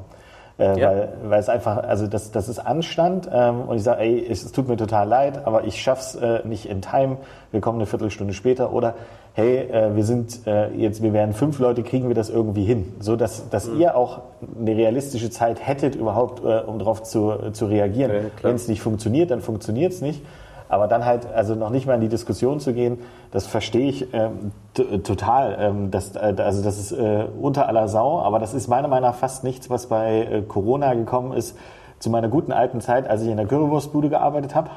[0.57, 0.89] Äh, ja.
[0.89, 4.45] weil, weil es einfach, also das, das ist Anstand ähm, und ich sage, ey, es,
[4.45, 7.17] es, tut mir total leid, aber ich schaff's äh, nicht in Time,
[7.51, 8.95] wir kommen eine Viertelstunde später oder
[9.33, 12.93] hey, äh, wir sind äh, jetzt, wir wären fünf Leute, kriegen wir das irgendwie hin,
[12.99, 13.81] so dass, dass mhm.
[13.81, 14.21] ihr auch
[14.57, 18.11] eine realistische Zeit hättet überhaupt, äh, um darauf zu, zu reagieren.
[18.11, 20.21] Ja, Wenn es nicht funktioniert, dann funktioniert es nicht.
[20.67, 22.99] Aber dann halt, also noch nicht mal in die Diskussion zu gehen,
[23.31, 25.57] das verstehe ich ähm, total.
[25.59, 29.09] Ähm, das, äh, also das ist äh, unter aller Sau, aber das ist meiner Meinung
[29.09, 31.57] nach fast nichts, was bei äh, Corona gekommen ist.
[31.99, 34.69] Zu meiner guten alten Zeit, als ich in der Currywurstbude gearbeitet habe.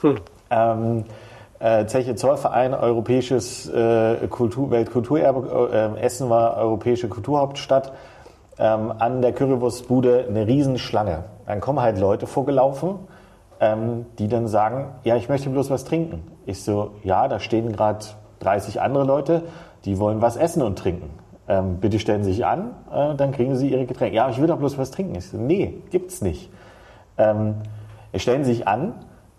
[0.00, 0.16] Hm.
[0.50, 1.04] Ähm,
[1.60, 7.92] äh, Zeche Zollverein, Europäisches äh, Kultur, Weltkulturerbe, äh, Essen war Europäische Kulturhauptstadt.
[8.60, 11.24] Ähm, an der Currywurstbude eine Riesenschlange.
[11.46, 12.96] Dann kommen halt Leute vorgelaufen,
[13.60, 16.22] ähm, die dann sagen, ja, ich möchte bloß was trinken.
[16.46, 18.04] Ich so, ja, da stehen gerade
[18.40, 19.42] 30 andere Leute,
[19.84, 21.10] die wollen was essen und trinken.
[21.48, 24.14] Ähm, bitte stellen Sie sich an, äh, dann kriegen Sie Ihre Getränke.
[24.14, 25.14] Ja, ich will doch bloß was trinken.
[25.14, 26.50] Ich so, nee, gibt's nicht.
[27.16, 27.54] Ähm,
[28.14, 28.94] stellen Sie sich an,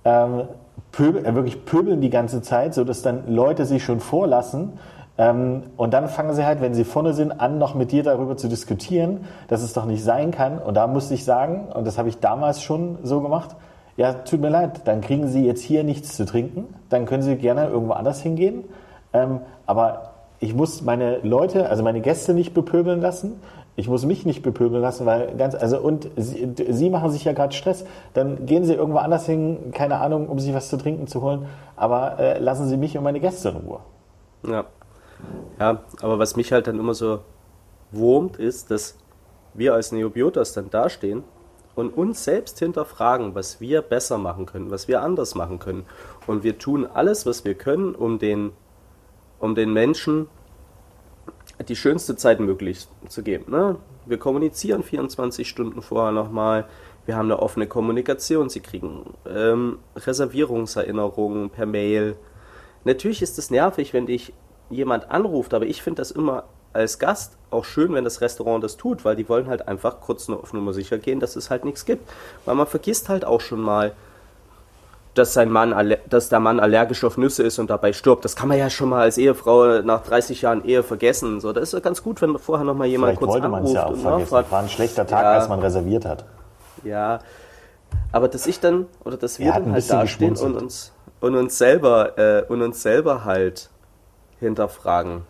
[0.05, 0.47] ähm,
[0.91, 4.73] pöbel, äh, wirklich pöbeln die ganze Zeit, so dass dann Leute sich schon vorlassen.
[5.17, 8.37] Ähm, und dann fangen sie halt, wenn sie vorne sind, an, noch mit dir darüber
[8.37, 10.59] zu diskutieren, dass es doch nicht sein kann.
[10.59, 13.55] Und da musste ich sagen, und das habe ich damals schon so gemacht,
[13.99, 17.35] ja, tut mir leid, dann kriegen Sie jetzt hier nichts zu trinken, dann können Sie
[17.35, 18.63] gerne irgendwo anders hingehen.
[19.13, 23.39] Ähm, aber ich muss meine Leute, also meine Gäste nicht bepöbeln lassen
[23.79, 27.31] ich muss mich nicht bepöbeln lassen, weil ganz, also und Sie, Sie machen sich ja
[27.31, 27.85] gerade Stress.
[28.13, 31.45] Dann gehen Sie irgendwo anders hin, keine Ahnung, um sich was zu trinken zu holen.
[31.77, 33.79] Aber äh, lassen Sie mich und meine Gäste in Ruhe.
[34.45, 34.65] Ja.
[35.59, 37.19] Ja, aber was mich halt dann immer so
[37.91, 38.97] wurmt, ist, dass
[39.53, 41.23] wir als Neobiotas dann dastehen
[41.79, 45.85] und uns selbst hinterfragen, was wir besser machen können, was wir anders machen können.
[46.27, 48.51] Und wir tun alles, was wir können, um den,
[49.39, 50.27] um den Menschen
[51.67, 53.51] die schönste Zeit möglich zu geben.
[53.51, 53.77] Ne?
[54.05, 56.67] Wir kommunizieren 24 Stunden vorher nochmal.
[57.05, 58.49] Wir haben eine offene Kommunikation.
[58.49, 62.15] Sie kriegen ähm, Reservierungserinnerungen per Mail.
[62.85, 64.33] Natürlich ist es nervig, wenn dich
[64.69, 68.77] jemand anruft, aber ich finde das immer als Gast auch schön, wenn das Restaurant das
[68.77, 71.65] tut, weil die wollen halt einfach kurz nur auf Nummer sicher gehen, dass es halt
[71.65, 72.09] nichts gibt.
[72.45, 73.93] Weil man vergisst halt auch schon mal,
[75.15, 78.23] dass, sein Mann, dass der Mann allergisch auf Nüsse ist und dabei stirbt.
[78.25, 81.41] Das kann man ja schon mal als Ehefrau nach 30 Jahren Ehe vergessen.
[81.41, 83.73] So, das ist ja ganz gut, wenn vorher noch mal jemand Vielleicht kurz wollte anruft.
[83.73, 84.29] Ja auch und vergessen.
[84.29, 86.25] Fragt, war ein schlechter Tag, ja, als man reserviert hat.
[86.83, 87.19] Ja,
[88.11, 91.57] aber dass ich dann oder dass wir ja, dann halt dastehen und uns und uns
[91.57, 93.69] selber äh, und uns selber halt
[94.39, 95.23] hinterfragen,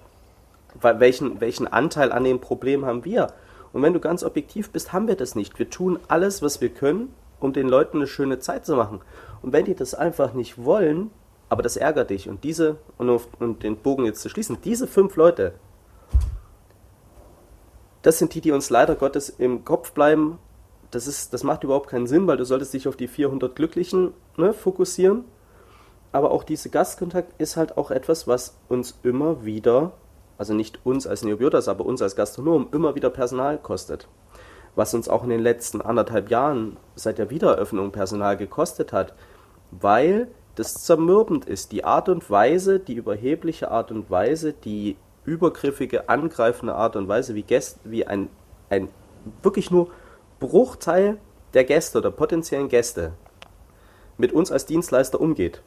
[0.81, 3.27] welchen welchen Anteil an dem Problem haben wir?
[3.73, 5.59] Und wenn du ganz objektiv bist, haben wir das nicht.
[5.59, 9.01] Wir tun alles, was wir können, um den Leuten eine schöne Zeit zu machen.
[9.41, 11.11] Und wenn die das einfach nicht wollen,
[11.49, 14.87] aber das ärgert dich und diese, und um, um den Bogen jetzt zu schließen, diese
[14.87, 15.53] fünf Leute,
[18.01, 20.39] das sind die, die uns leider Gottes im Kopf bleiben.
[20.91, 24.13] Das, ist, das macht überhaupt keinen Sinn, weil du solltest dich auf die 400 Glücklichen
[24.37, 25.25] ne, fokussieren.
[26.11, 29.91] Aber auch diese Gastkontakt ist halt auch etwas, was uns immer wieder,
[30.39, 34.07] also nicht uns als Neobiotas, aber uns als Gastronom, immer wieder Personal kostet
[34.75, 39.13] was uns auch in den letzten anderthalb Jahren seit der Wiedereröffnung Personal gekostet hat,
[39.71, 41.71] weil das zermürbend ist.
[41.71, 47.35] Die Art und Weise, die überhebliche Art und Weise, die übergriffige, angreifende Art und Weise,
[47.35, 48.29] wie, Gäste, wie ein,
[48.69, 48.89] ein
[49.41, 49.89] wirklich nur
[50.39, 51.17] Bruchteil
[51.53, 53.13] der Gäste oder potenziellen Gäste
[54.17, 55.61] mit uns als Dienstleister umgeht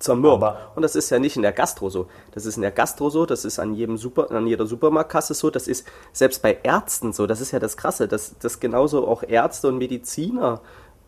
[0.00, 0.42] zermürbt.
[0.42, 2.06] Aber und das ist ja nicht in der Gastro so.
[2.32, 5.50] Das ist in der Gastro so, das ist an jedem Super, an jeder Supermarktkasse so,
[5.50, 7.26] das ist selbst bei Ärzten so.
[7.26, 10.60] Das ist ja das Krasse, dass, dass genauso auch Ärzte und Mediziner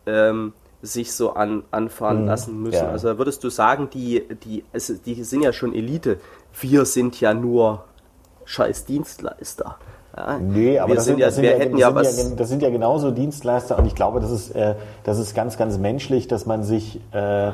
[0.05, 2.75] ähm, sich so an, anfahren hm, lassen müssen.
[2.75, 2.89] Ja.
[2.89, 6.19] Also würdest du sagen, die, die, also die sind ja schon Elite.
[6.59, 7.85] Wir sind ja nur
[8.45, 9.77] scheiß Dienstleister.
[10.15, 12.69] Ja, nee, aber das sind, ja, das, sind ja, das, sind ja, das sind ja
[12.69, 16.63] genauso Dienstleister und ich glaube, das ist, äh, das ist ganz, ganz menschlich, dass man
[16.63, 17.51] sich äh,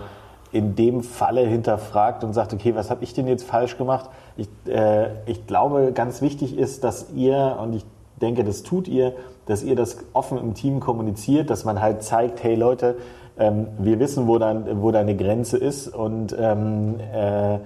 [0.52, 4.10] in dem Falle hinterfragt und sagt, okay, was habe ich denn jetzt falsch gemacht?
[4.36, 7.86] Ich, äh, ich glaube, ganz wichtig ist, dass ihr, und ich
[8.22, 9.14] denke, das tut ihr,
[9.45, 12.95] dass ihr das offen im Team kommuniziert, dass man halt zeigt, hey Leute,
[13.38, 17.60] ähm, wir wissen, wo, dann, wo deine Grenze ist und ähm, äh,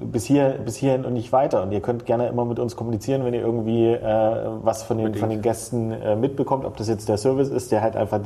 [0.00, 1.62] bis, hier, bis hierhin und nicht weiter.
[1.62, 5.14] Und ihr könnt gerne immer mit uns kommunizieren, wenn ihr irgendwie äh, was von den,
[5.14, 8.20] von den Gästen äh, mitbekommt, ob das jetzt der Service ist, der halt einfach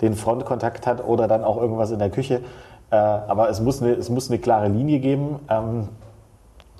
[0.00, 2.40] den Frontkontakt hat oder dann auch irgendwas in der Küche.
[2.90, 5.40] Äh, aber es muss, eine, es muss eine klare Linie geben.
[5.48, 5.88] Ähm,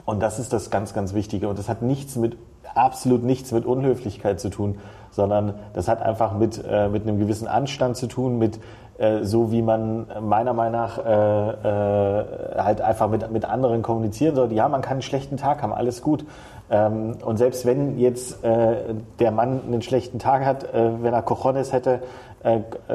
[0.04, 1.48] und das ist das ganz, ganz Wichtige.
[1.48, 2.36] Und das hat nichts mit,
[2.74, 4.78] absolut nichts mit Unhöflichkeit zu tun,
[5.11, 8.61] sondern das hat einfach mit, äh, mit einem gewissen Anstand zu tun, mit
[8.98, 12.24] äh, so wie man meiner Meinung nach äh, äh,
[12.57, 14.54] halt einfach mit, mit anderen kommunizieren sollte.
[14.54, 16.24] Ja, man kann einen schlechten Tag haben, alles gut.
[16.70, 21.72] Ähm, und selbst wenn jetzt äh, der Mann einen schlechten Tag hat, wenn er Cojones
[21.72, 22.00] hätte,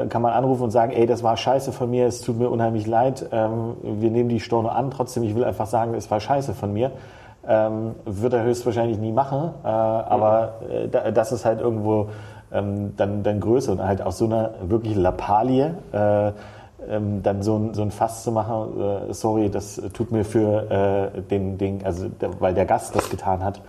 [0.08, 2.86] kann man anrufen und sagen, ey, das war scheiße von mir, es tut mir unheimlich
[2.86, 6.54] leid, ähm, wir nehmen die Storno an, trotzdem, ich will einfach sagen, es war scheiße
[6.54, 6.92] von mir.
[7.46, 12.08] Ähm, wird er höchstwahrscheinlich nie machen, äh, aber äh, das ist halt irgendwo
[12.52, 16.32] ähm, dann, dann größer und halt aus so einer wirklich Lappalie, äh,
[16.88, 21.20] dann so ein, so ein Fass zu machen, äh, sorry, das tut mir für äh,
[21.22, 22.06] den, den, also
[22.38, 23.60] weil der Gast das getan hat,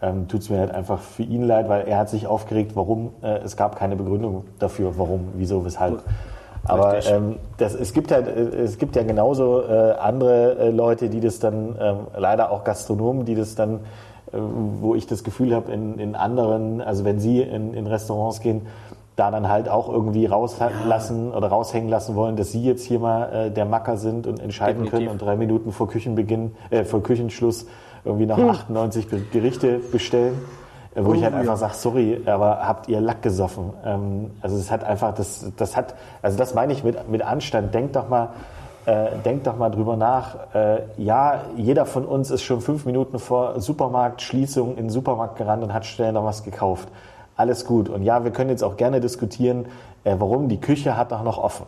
[0.00, 3.10] ähm, tut es mir halt einfach für ihn leid, weil er hat sich aufgeregt, warum,
[3.22, 6.02] äh, es gab keine Begründung dafür, warum, wieso, weshalb.
[6.64, 11.08] Aber ähm, das, es, gibt halt, äh, es gibt ja genauso äh, andere äh, Leute,
[11.08, 13.76] die das dann, ähm, leider auch Gastronomen, die das dann,
[14.32, 14.38] äh,
[14.80, 18.66] wo ich das Gefühl habe, in, in anderen, also wenn sie in, in Restaurants gehen,
[19.16, 21.36] da dann halt auch irgendwie rauslassen ja.
[21.36, 24.84] oder raushängen lassen wollen, dass sie jetzt hier mal äh, der Macker sind und entscheiden
[24.84, 25.08] Definitiv.
[25.08, 27.66] können und drei Minuten vor Küchenbeginn, äh, vor Küchenschluss
[28.08, 28.50] irgendwie noch hm.
[28.50, 30.40] 98 Gerichte bestellen.
[30.94, 31.56] Äh, wo oh, ich halt einfach ja.
[31.56, 33.72] sage, sorry, aber habt ihr Lack gesoffen?
[33.84, 37.74] Ähm, also es hat einfach, das, das hat, also das meine ich mit, mit Anstand.
[37.74, 38.30] Denkt doch mal,
[38.86, 40.54] äh, denkt doch mal drüber nach.
[40.54, 45.62] Äh, ja, jeder von uns ist schon fünf Minuten vor Supermarktschließung in den Supermarkt gerannt
[45.62, 46.88] und hat schnell noch was gekauft.
[47.36, 47.88] Alles gut.
[47.88, 49.66] Und ja, wir können jetzt auch gerne diskutieren,
[50.04, 51.66] äh, warum die Küche hat doch noch offen.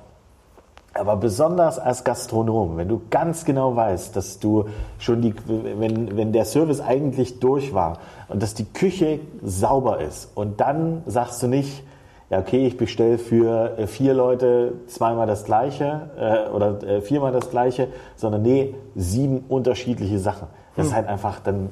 [0.92, 4.66] Aber besonders als Gastronom, wenn du ganz genau weißt, dass du
[4.98, 10.30] schon die, wenn, wenn der Service eigentlich durch war und dass die Küche sauber ist
[10.34, 11.84] und dann sagst du nicht,
[12.28, 17.32] ja okay, ich bestelle für äh, vier Leute zweimal das gleiche äh, oder äh, viermal
[17.32, 20.48] das gleiche, sondern nee, sieben unterschiedliche Sachen.
[20.74, 20.90] Das hm.
[20.90, 21.70] ist halt einfach dann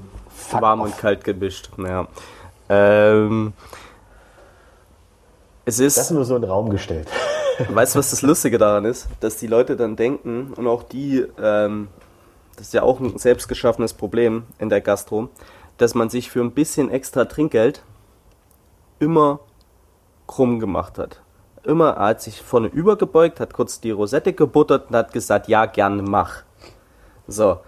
[0.52, 0.86] warm off.
[0.86, 1.70] und kalt gemischt.
[1.76, 2.06] Ja.
[2.68, 3.52] Ähm,
[5.64, 7.08] es ist das nur so in den Raum gestellt.
[7.58, 9.08] Weißt du, was das Lustige daran ist?
[9.20, 11.88] Dass die Leute dann denken, und auch die, ähm,
[12.56, 15.28] das ist ja auch ein selbstgeschaffenes Problem in der Gastro,
[15.76, 17.82] dass man sich für ein bisschen extra Trinkgeld
[19.00, 19.40] immer
[20.28, 21.20] krumm gemacht hat.
[21.64, 25.66] Immer er hat sich vorne übergebeugt, hat kurz die Rosette gebuttert und hat gesagt, ja,
[25.66, 26.42] gerne mach.
[27.26, 27.58] So,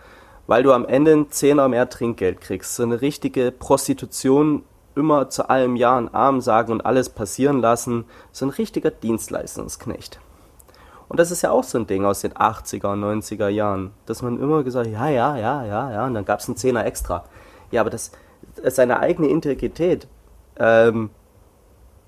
[0.47, 2.77] weil du am Ende einen Zehner mehr Trinkgeld kriegst.
[2.77, 4.65] So eine richtige Prostitution
[4.95, 10.21] immer zu allem Ja und Arm sagen und alles passieren lassen, so ein richtiger Dienstleistungsknecht.
[11.09, 14.41] Und das ist ja auch so ein Ding aus den 80er, 90er Jahren, dass man
[14.41, 17.25] immer gesagt hat, ja, ja, ja, ja, ja, und dann gab es einen Zehner extra.
[17.73, 18.13] Ja, aber das,
[18.65, 20.07] seine eigene Integrität
[20.57, 21.11] ähm,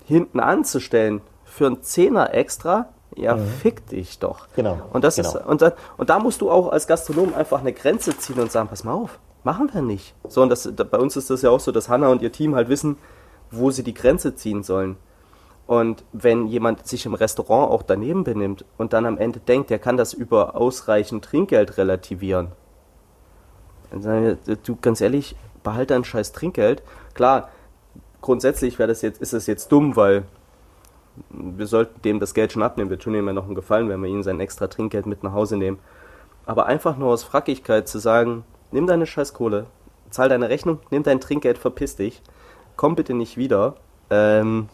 [0.05, 3.47] hinten anzustellen für einen Zehner extra, ja, mhm.
[3.47, 4.47] fick dich doch.
[4.55, 4.79] Genau.
[4.93, 5.29] Und das genau.
[5.31, 8.53] ist, und da, und da musst du auch als Gastronom einfach eine Grenze ziehen und
[8.53, 10.15] sagen, pass mal auf, Machen wir nicht.
[10.29, 12.33] So, und das, da, bei uns ist das ja auch so, dass Hanna und ihr
[12.33, 12.97] Team halt wissen,
[13.51, 14.97] wo sie die Grenze ziehen sollen.
[15.67, 19.79] Und wenn jemand sich im Restaurant auch daneben benimmt und dann am Ende denkt, er
[19.79, 22.49] kann das über ausreichend Trinkgeld relativieren,
[23.91, 26.83] dann sagen wir, du ganz ehrlich, behalte dein scheiß Trinkgeld.
[27.15, 27.51] Klar,
[28.21, 30.25] grundsätzlich das jetzt, ist es jetzt dumm, weil
[31.31, 32.91] wir sollten dem das Geld schon abnehmen.
[32.91, 35.33] Wir tun ihm ja noch einen Gefallen, wenn wir ihm sein extra Trinkgeld mit nach
[35.33, 35.79] Hause nehmen.
[36.47, 39.67] Aber einfach nur aus Frackigkeit zu sagen, nimm deine Scheißkohle,
[40.11, 42.23] zahl deine Rechnung, nimm dein Trinkgeld, verpiss dich,
[42.77, 43.75] komm bitte nicht wieder.
[44.11, 44.69] Ähm,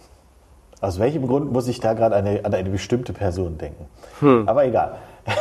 [0.81, 3.87] Aus welchem Grund muss ich da gerade eine, an eine bestimmte Person denken?
[4.21, 4.49] Hm.
[4.49, 4.97] Aber egal.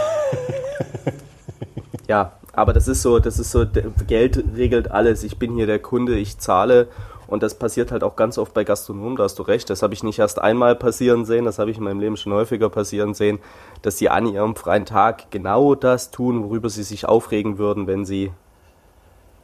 [2.08, 3.66] ja, aber das ist so, das ist so,
[4.08, 5.24] Geld regelt alles.
[5.24, 6.88] Ich bin hier der Kunde, ich zahle
[7.28, 9.70] und das passiert halt auch ganz oft bei Gastronomen, da hast du recht.
[9.70, 12.34] Das habe ich nicht erst einmal passieren sehen, das habe ich in meinem Leben schon
[12.34, 13.39] häufiger passieren sehen,
[13.82, 18.05] dass sie an ihrem freien Tag genau das tun, worüber sie sich aufregen würden, wenn
[18.05, 18.32] sie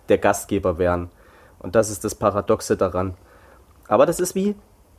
[0.10, 1.10] der Gastgeber wären.
[1.60, 3.16] Und das ist das Paradoxe daran.
[3.88, 4.56] Aber das ist wie,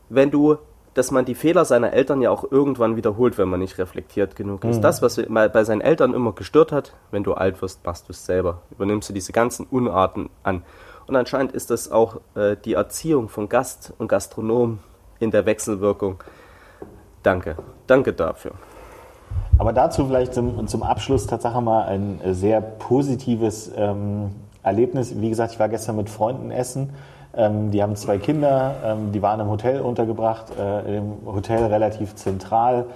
[0.09, 0.57] wenn du,
[0.95, 4.65] dass man die Fehler seiner Eltern ja auch irgendwann wiederholt, wenn man nicht reflektiert genug
[4.65, 4.79] ist.
[4.79, 4.83] Mhm.
[4.83, 8.25] Das, was bei seinen Eltern immer gestört hat, wenn du alt wirst, machst du es
[8.25, 8.63] selber.
[8.71, 10.63] Übernimmst du diese ganzen Unarten an.
[11.07, 14.79] Und anscheinend ist das auch äh, die Erziehung von Gast und Gastronom
[15.19, 16.23] in der Wechselwirkung.
[17.23, 17.57] Danke.
[17.87, 18.53] Danke dafür.
[19.59, 24.31] Aber dazu vielleicht zum, zum Abschluss tatsächlich mal ein äh, sehr positives ähm,
[24.65, 25.21] Erlebnis.
[25.21, 26.91] Wie gesagt, ich war gestern mit Freunden essen.
[27.37, 32.15] Ähm, die haben zwei Kinder, ähm, die waren im Hotel untergebracht, äh, im Hotel relativ
[32.15, 32.87] zentral.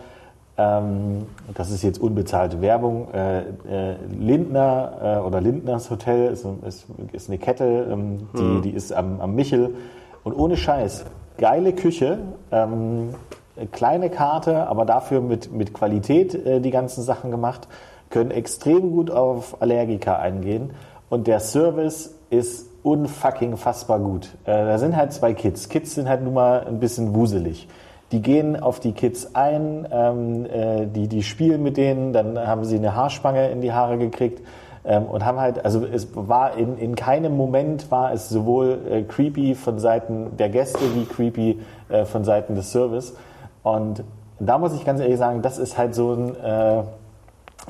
[0.56, 3.08] Ähm, das ist jetzt unbezahlte Werbung.
[3.12, 8.62] Äh, äh, Lindner äh, oder Lindners Hotel ist, ist, ist eine Kette, ähm, die, mhm.
[8.62, 9.74] die ist am, am, Michel.
[10.24, 11.04] Und ohne Scheiß,
[11.36, 12.18] geile Küche,
[12.50, 13.14] ähm,
[13.70, 17.68] kleine Karte, aber dafür mit, mit Qualität äh, die ganzen Sachen gemacht,
[18.10, 20.70] können extrem gut auf Allergiker eingehen.
[21.08, 24.28] Und der Service ist unfucking fassbar gut.
[24.44, 25.68] Äh, da sind halt zwei Kids.
[25.68, 27.68] Kids sind halt nun mal ein bisschen wuselig.
[28.12, 32.64] Die gehen auf die Kids ein, ähm, äh, die, die spielen mit denen, dann haben
[32.64, 34.42] sie eine Haarspange in die Haare gekriegt
[34.84, 39.02] ähm, und haben halt, also es war in, in keinem Moment war es sowohl äh,
[39.02, 43.14] creepy von Seiten der Gäste wie creepy äh, von Seiten des Service.
[43.62, 44.02] Und
[44.40, 46.82] da muss ich ganz ehrlich sagen, das ist halt so ein, äh,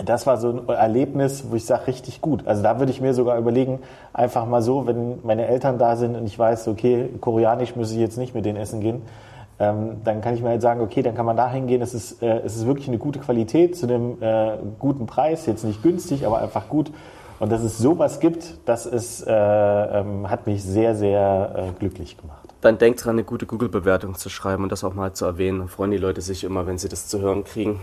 [0.05, 2.47] das war so ein Erlebnis, wo ich sage, richtig gut.
[2.47, 3.81] Also da würde ich mir sogar überlegen,
[4.13, 7.99] einfach mal so, wenn meine Eltern da sind und ich weiß, okay, koreanisch muss ich
[7.99, 9.03] jetzt nicht mit denen essen gehen,
[9.59, 12.23] ähm, dann kann ich mir halt sagen, okay, dann kann man da hingehen, es ist,
[12.23, 16.27] äh, es ist wirklich eine gute Qualität zu einem äh, guten Preis, jetzt nicht günstig,
[16.27, 16.93] aber einfach gut.
[17.41, 22.17] Und dass es sowas gibt, das ist, äh, ähm, hat mich sehr, sehr äh, glücklich
[22.17, 22.49] gemacht.
[22.61, 25.61] Dann denkt dran, eine gute Google-Bewertung zu schreiben und das auch mal zu erwähnen.
[25.61, 27.79] Dann freuen die Leute sich immer, wenn sie das zu hören kriegen.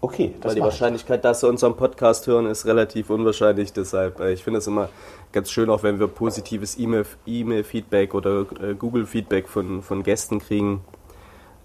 [0.00, 3.72] Okay, das Weil die Wahrscheinlichkeit, dass sie unseren Podcast hören, ist relativ unwahrscheinlich.
[3.72, 4.88] Deshalb, äh, ich finde es immer
[5.32, 10.82] ganz schön, auch wenn wir positives E-Mail-Feedback oder äh, Google-Feedback von, von Gästen kriegen,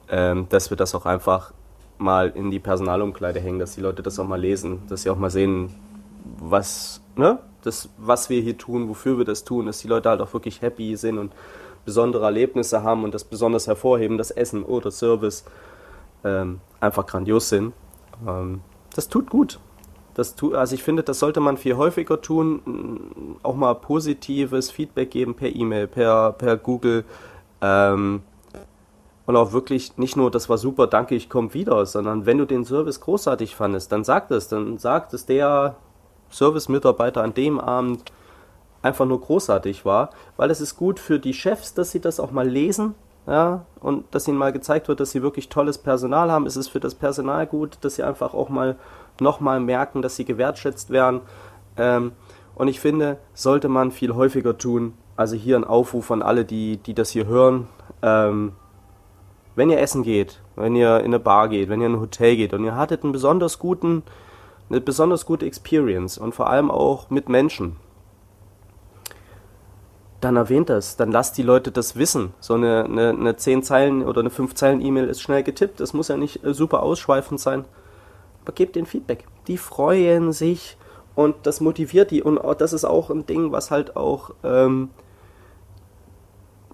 [0.10, 1.54] ähm, dass wir das auch einfach
[2.00, 5.18] mal in die Personalumkleide hängen, dass die Leute das auch mal lesen, dass sie auch
[5.18, 5.76] mal sehen,
[6.40, 10.22] was, ne, das, was wir hier tun, wofür wir das tun, dass die Leute halt
[10.22, 11.34] auch wirklich happy sind und
[11.86, 15.46] besondere Erlebnisse haben und das besonders hervorheben, das Essen oder Service
[16.24, 17.74] ähm, einfach grandios sind.
[18.28, 18.62] Ähm,
[18.96, 19.60] das tut gut.
[20.14, 25.10] Das tu, also ich finde, das sollte man viel häufiger tun, auch mal positives Feedback
[25.10, 27.04] geben per E-Mail, per, per Google.
[27.62, 28.22] Ähm,
[29.26, 32.46] und auch wirklich nicht nur, das war super, danke, ich komme wieder, sondern wenn du
[32.46, 35.78] den Service großartig fandest, dann sag das, dann sagt es der
[36.30, 38.12] Service-Mitarbeiter an dem Abend
[38.82, 42.32] einfach nur großartig war, weil es ist gut für die Chefs, dass sie das auch
[42.32, 42.96] mal lesen,
[43.28, 46.46] ja, und dass ihnen mal gezeigt wird, dass sie wirklich tolles Personal haben.
[46.46, 48.76] Es ist für das Personal gut, dass sie einfach auch mal
[49.20, 51.22] nochmal merken, dass sie gewertschätzt werden.
[51.78, 52.12] Ähm,
[52.56, 54.94] und ich finde, sollte man viel häufiger tun.
[55.16, 57.68] Also hier ein Aufruf an alle, die, die das hier hören.
[58.02, 58.54] Ähm,
[59.56, 62.36] wenn ihr essen geht, wenn ihr in eine Bar geht, wenn ihr in ein Hotel
[62.36, 64.04] geht und ihr hattet einen besonders guten
[64.70, 67.76] eine besonders gute Experience und vor allem auch mit Menschen.
[70.24, 72.34] Dann erwähnt das, dann lasst die Leute das wissen.
[72.40, 75.92] So eine, eine, eine 10 Zeilen oder eine 5 Zeilen E-Mail ist schnell getippt, das
[75.92, 77.66] muss ja nicht äh, super ausschweifend sein.
[78.42, 79.26] Aber gebt den Feedback.
[79.48, 80.78] Die freuen sich
[81.14, 84.92] und das motiviert die und das ist auch ein Ding, was halt auch ähm,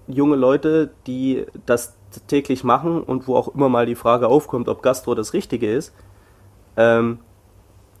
[0.06, 1.96] junge Leute, die das
[2.28, 5.92] täglich machen und wo auch immer mal die Frage aufkommt, ob Gastro das Richtige ist,
[6.76, 7.18] ähm,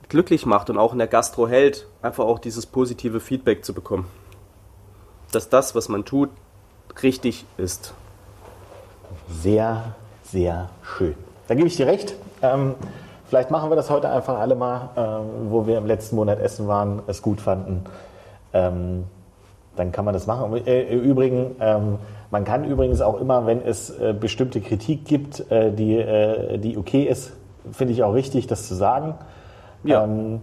[0.08, 4.06] glücklich macht und auch in der Gastro hält, einfach auch dieses positive Feedback zu bekommen.
[5.32, 6.30] Dass das, was man tut,
[7.02, 7.94] richtig ist.
[9.28, 11.14] Sehr, sehr schön.
[11.48, 12.14] Da gebe ich dir recht.
[12.42, 12.74] Ähm,
[13.28, 16.66] vielleicht machen wir das heute einfach alle mal, ähm, wo wir im letzten Monat essen
[16.68, 17.84] waren, es gut fanden.
[18.52, 19.04] Ähm,
[19.76, 20.66] dann kann man das machen.
[20.66, 21.98] Äh, Übrigens, ähm,
[22.30, 26.76] man kann übrigens auch immer, wenn es äh, bestimmte Kritik gibt, äh, die, äh, die
[26.76, 27.32] okay ist,
[27.72, 29.14] finde ich auch richtig, das zu sagen.
[29.84, 30.04] Ja.
[30.04, 30.40] Ähm,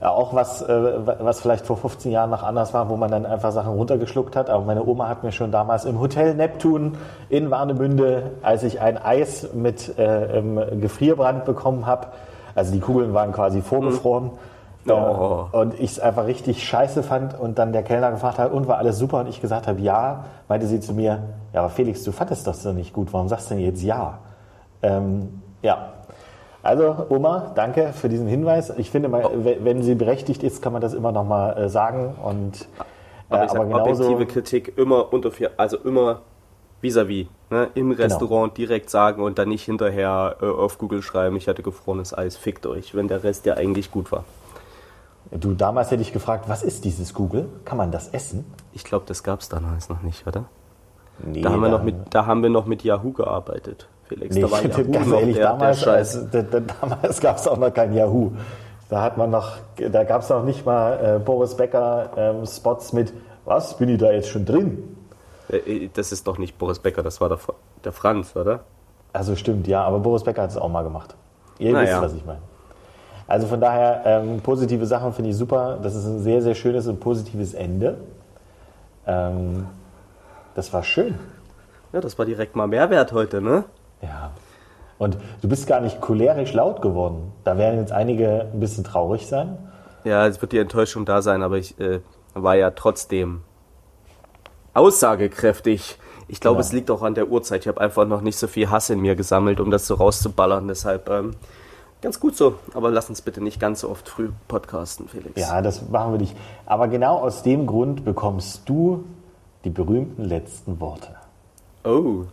[0.00, 3.52] auch was, äh, was vielleicht vor 15 Jahren noch anders war, wo man dann einfach
[3.52, 4.50] Sachen runtergeschluckt hat.
[4.50, 8.98] Aber meine Oma hat mir schon damals im Hotel Neptun in Warnemünde, als ich ein
[8.98, 10.42] Eis mit äh,
[10.80, 12.08] Gefrierbrand bekommen habe,
[12.54, 14.24] also die Kugeln waren quasi vorgefroren.
[14.24, 14.30] Mhm.
[14.88, 15.48] Oh.
[15.50, 18.78] Und ich es einfach richtig scheiße fand und dann der Kellner gefragt hat, und war
[18.78, 19.18] alles super?
[19.18, 22.62] Und ich gesagt habe, ja, meinte sie zu mir, ja, aber Felix, du fandest das
[22.62, 24.18] doch nicht gut, warum sagst du denn jetzt ja?
[24.82, 25.88] Ähm, ja,
[26.66, 28.72] also Oma, danke für diesen Hinweis.
[28.76, 29.30] Ich finde, oh.
[29.60, 32.14] wenn sie berechtigt ist, kann man das immer noch mal äh, sagen.
[32.22, 32.68] Und,
[33.28, 36.20] aber, äh, aber genauso, objektive Kritik immer unter vier, also immer
[36.82, 37.68] vis-à-vis, ne?
[37.74, 38.02] im genau.
[38.02, 38.68] Restaurant genau.
[38.68, 42.66] direkt sagen und dann nicht hinterher äh, auf Google schreiben, ich hatte gefrorenes Eis, fickt
[42.66, 44.24] euch, wenn der Rest ja eigentlich gut war.
[45.30, 47.48] Du, damals hätte ich gefragt, was ist dieses Google?
[47.64, 48.44] Kann man das essen?
[48.72, 50.44] Ich glaube, das gab es damals noch nicht, oder?
[51.18, 53.88] Nee, da, haben wir noch mit, da haben wir noch mit Yahoo gearbeitet.
[54.08, 54.34] Felix.
[54.34, 57.48] Nee, da war Yahoo ganz ehrlich, der, damals, der also, da, da, damals gab es
[57.48, 58.32] auch noch kein Yahoo.
[58.88, 62.92] Da hat man noch, da gab es noch nicht mal äh, Boris Becker ähm, Spots
[62.92, 63.12] mit,
[63.44, 64.96] was, bin ich da jetzt schon drin?
[65.48, 67.38] Äh, äh, das ist doch nicht Boris Becker, das war der,
[67.84, 68.60] der Franz, oder?
[69.12, 71.16] Also stimmt, ja, aber Boris Becker hat es auch mal gemacht.
[71.58, 72.02] Ihr Na wisst, ja.
[72.02, 72.40] was ich meine.
[73.26, 75.78] Also von daher, ähm, positive Sachen finde ich super.
[75.82, 77.96] Das ist ein sehr, sehr schönes und positives Ende.
[79.06, 79.66] Ähm,
[80.54, 81.18] das war schön.
[81.92, 83.64] Ja, das war direkt mal Mehrwert heute, ne?
[84.06, 84.30] Ja.
[84.98, 87.32] Und du bist gar nicht cholerisch laut geworden.
[87.44, 89.58] Da werden jetzt einige ein bisschen traurig sein.
[90.04, 92.00] Ja, es wird die Enttäuschung da sein, aber ich äh,
[92.34, 93.42] war ja trotzdem
[94.72, 95.98] aussagekräftig.
[96.28, 96.66] Ich glaube, genau.
[96.66, 97.62] es liegt auch an der Uhrzeit.
[97.62, 100.68] Ich habe einfach noch nicht so viel Hass in mir gesammelt, um das so rauszuballern.
[100.68, 101.32] Deshalb ähm,
[102.00, 102.54] ganz gut so.
[102.74, 105.40] Aber lass uns bitte nicht ganz so oft früh podcasten, Felix.
[105.40, 106.36] Ja, das machen wir nicht.
[106.64, 109.04] Aber genau aus dem Grund bekommst du
[109.64, 111.16] die berühmten letzten Worte.
[111.84, 112.24] Oh.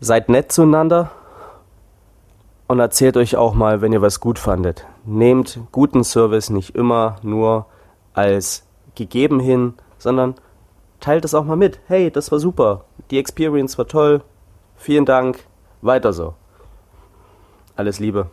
[0.00, 1.10] Seid nett zueinander
[2.68, 4.86] und erzählt euch auch mal, wenn ihr was gut fandet.
[5.04, 7.66] Nehmt guten Service nicht immer nur
[8.14, 10.34] als gegeben hin, sondern
[11.00, 11.80] teilt es auch mal mit.
[11.88, 12.84] Hey, das war super.
[13.10, 14.22] Die Experience war toll.
[14.76, 15.44] Vielen Dank.
[15.82, 16.34] Weiter so.
[17.74, 18.28] Alles Liebe.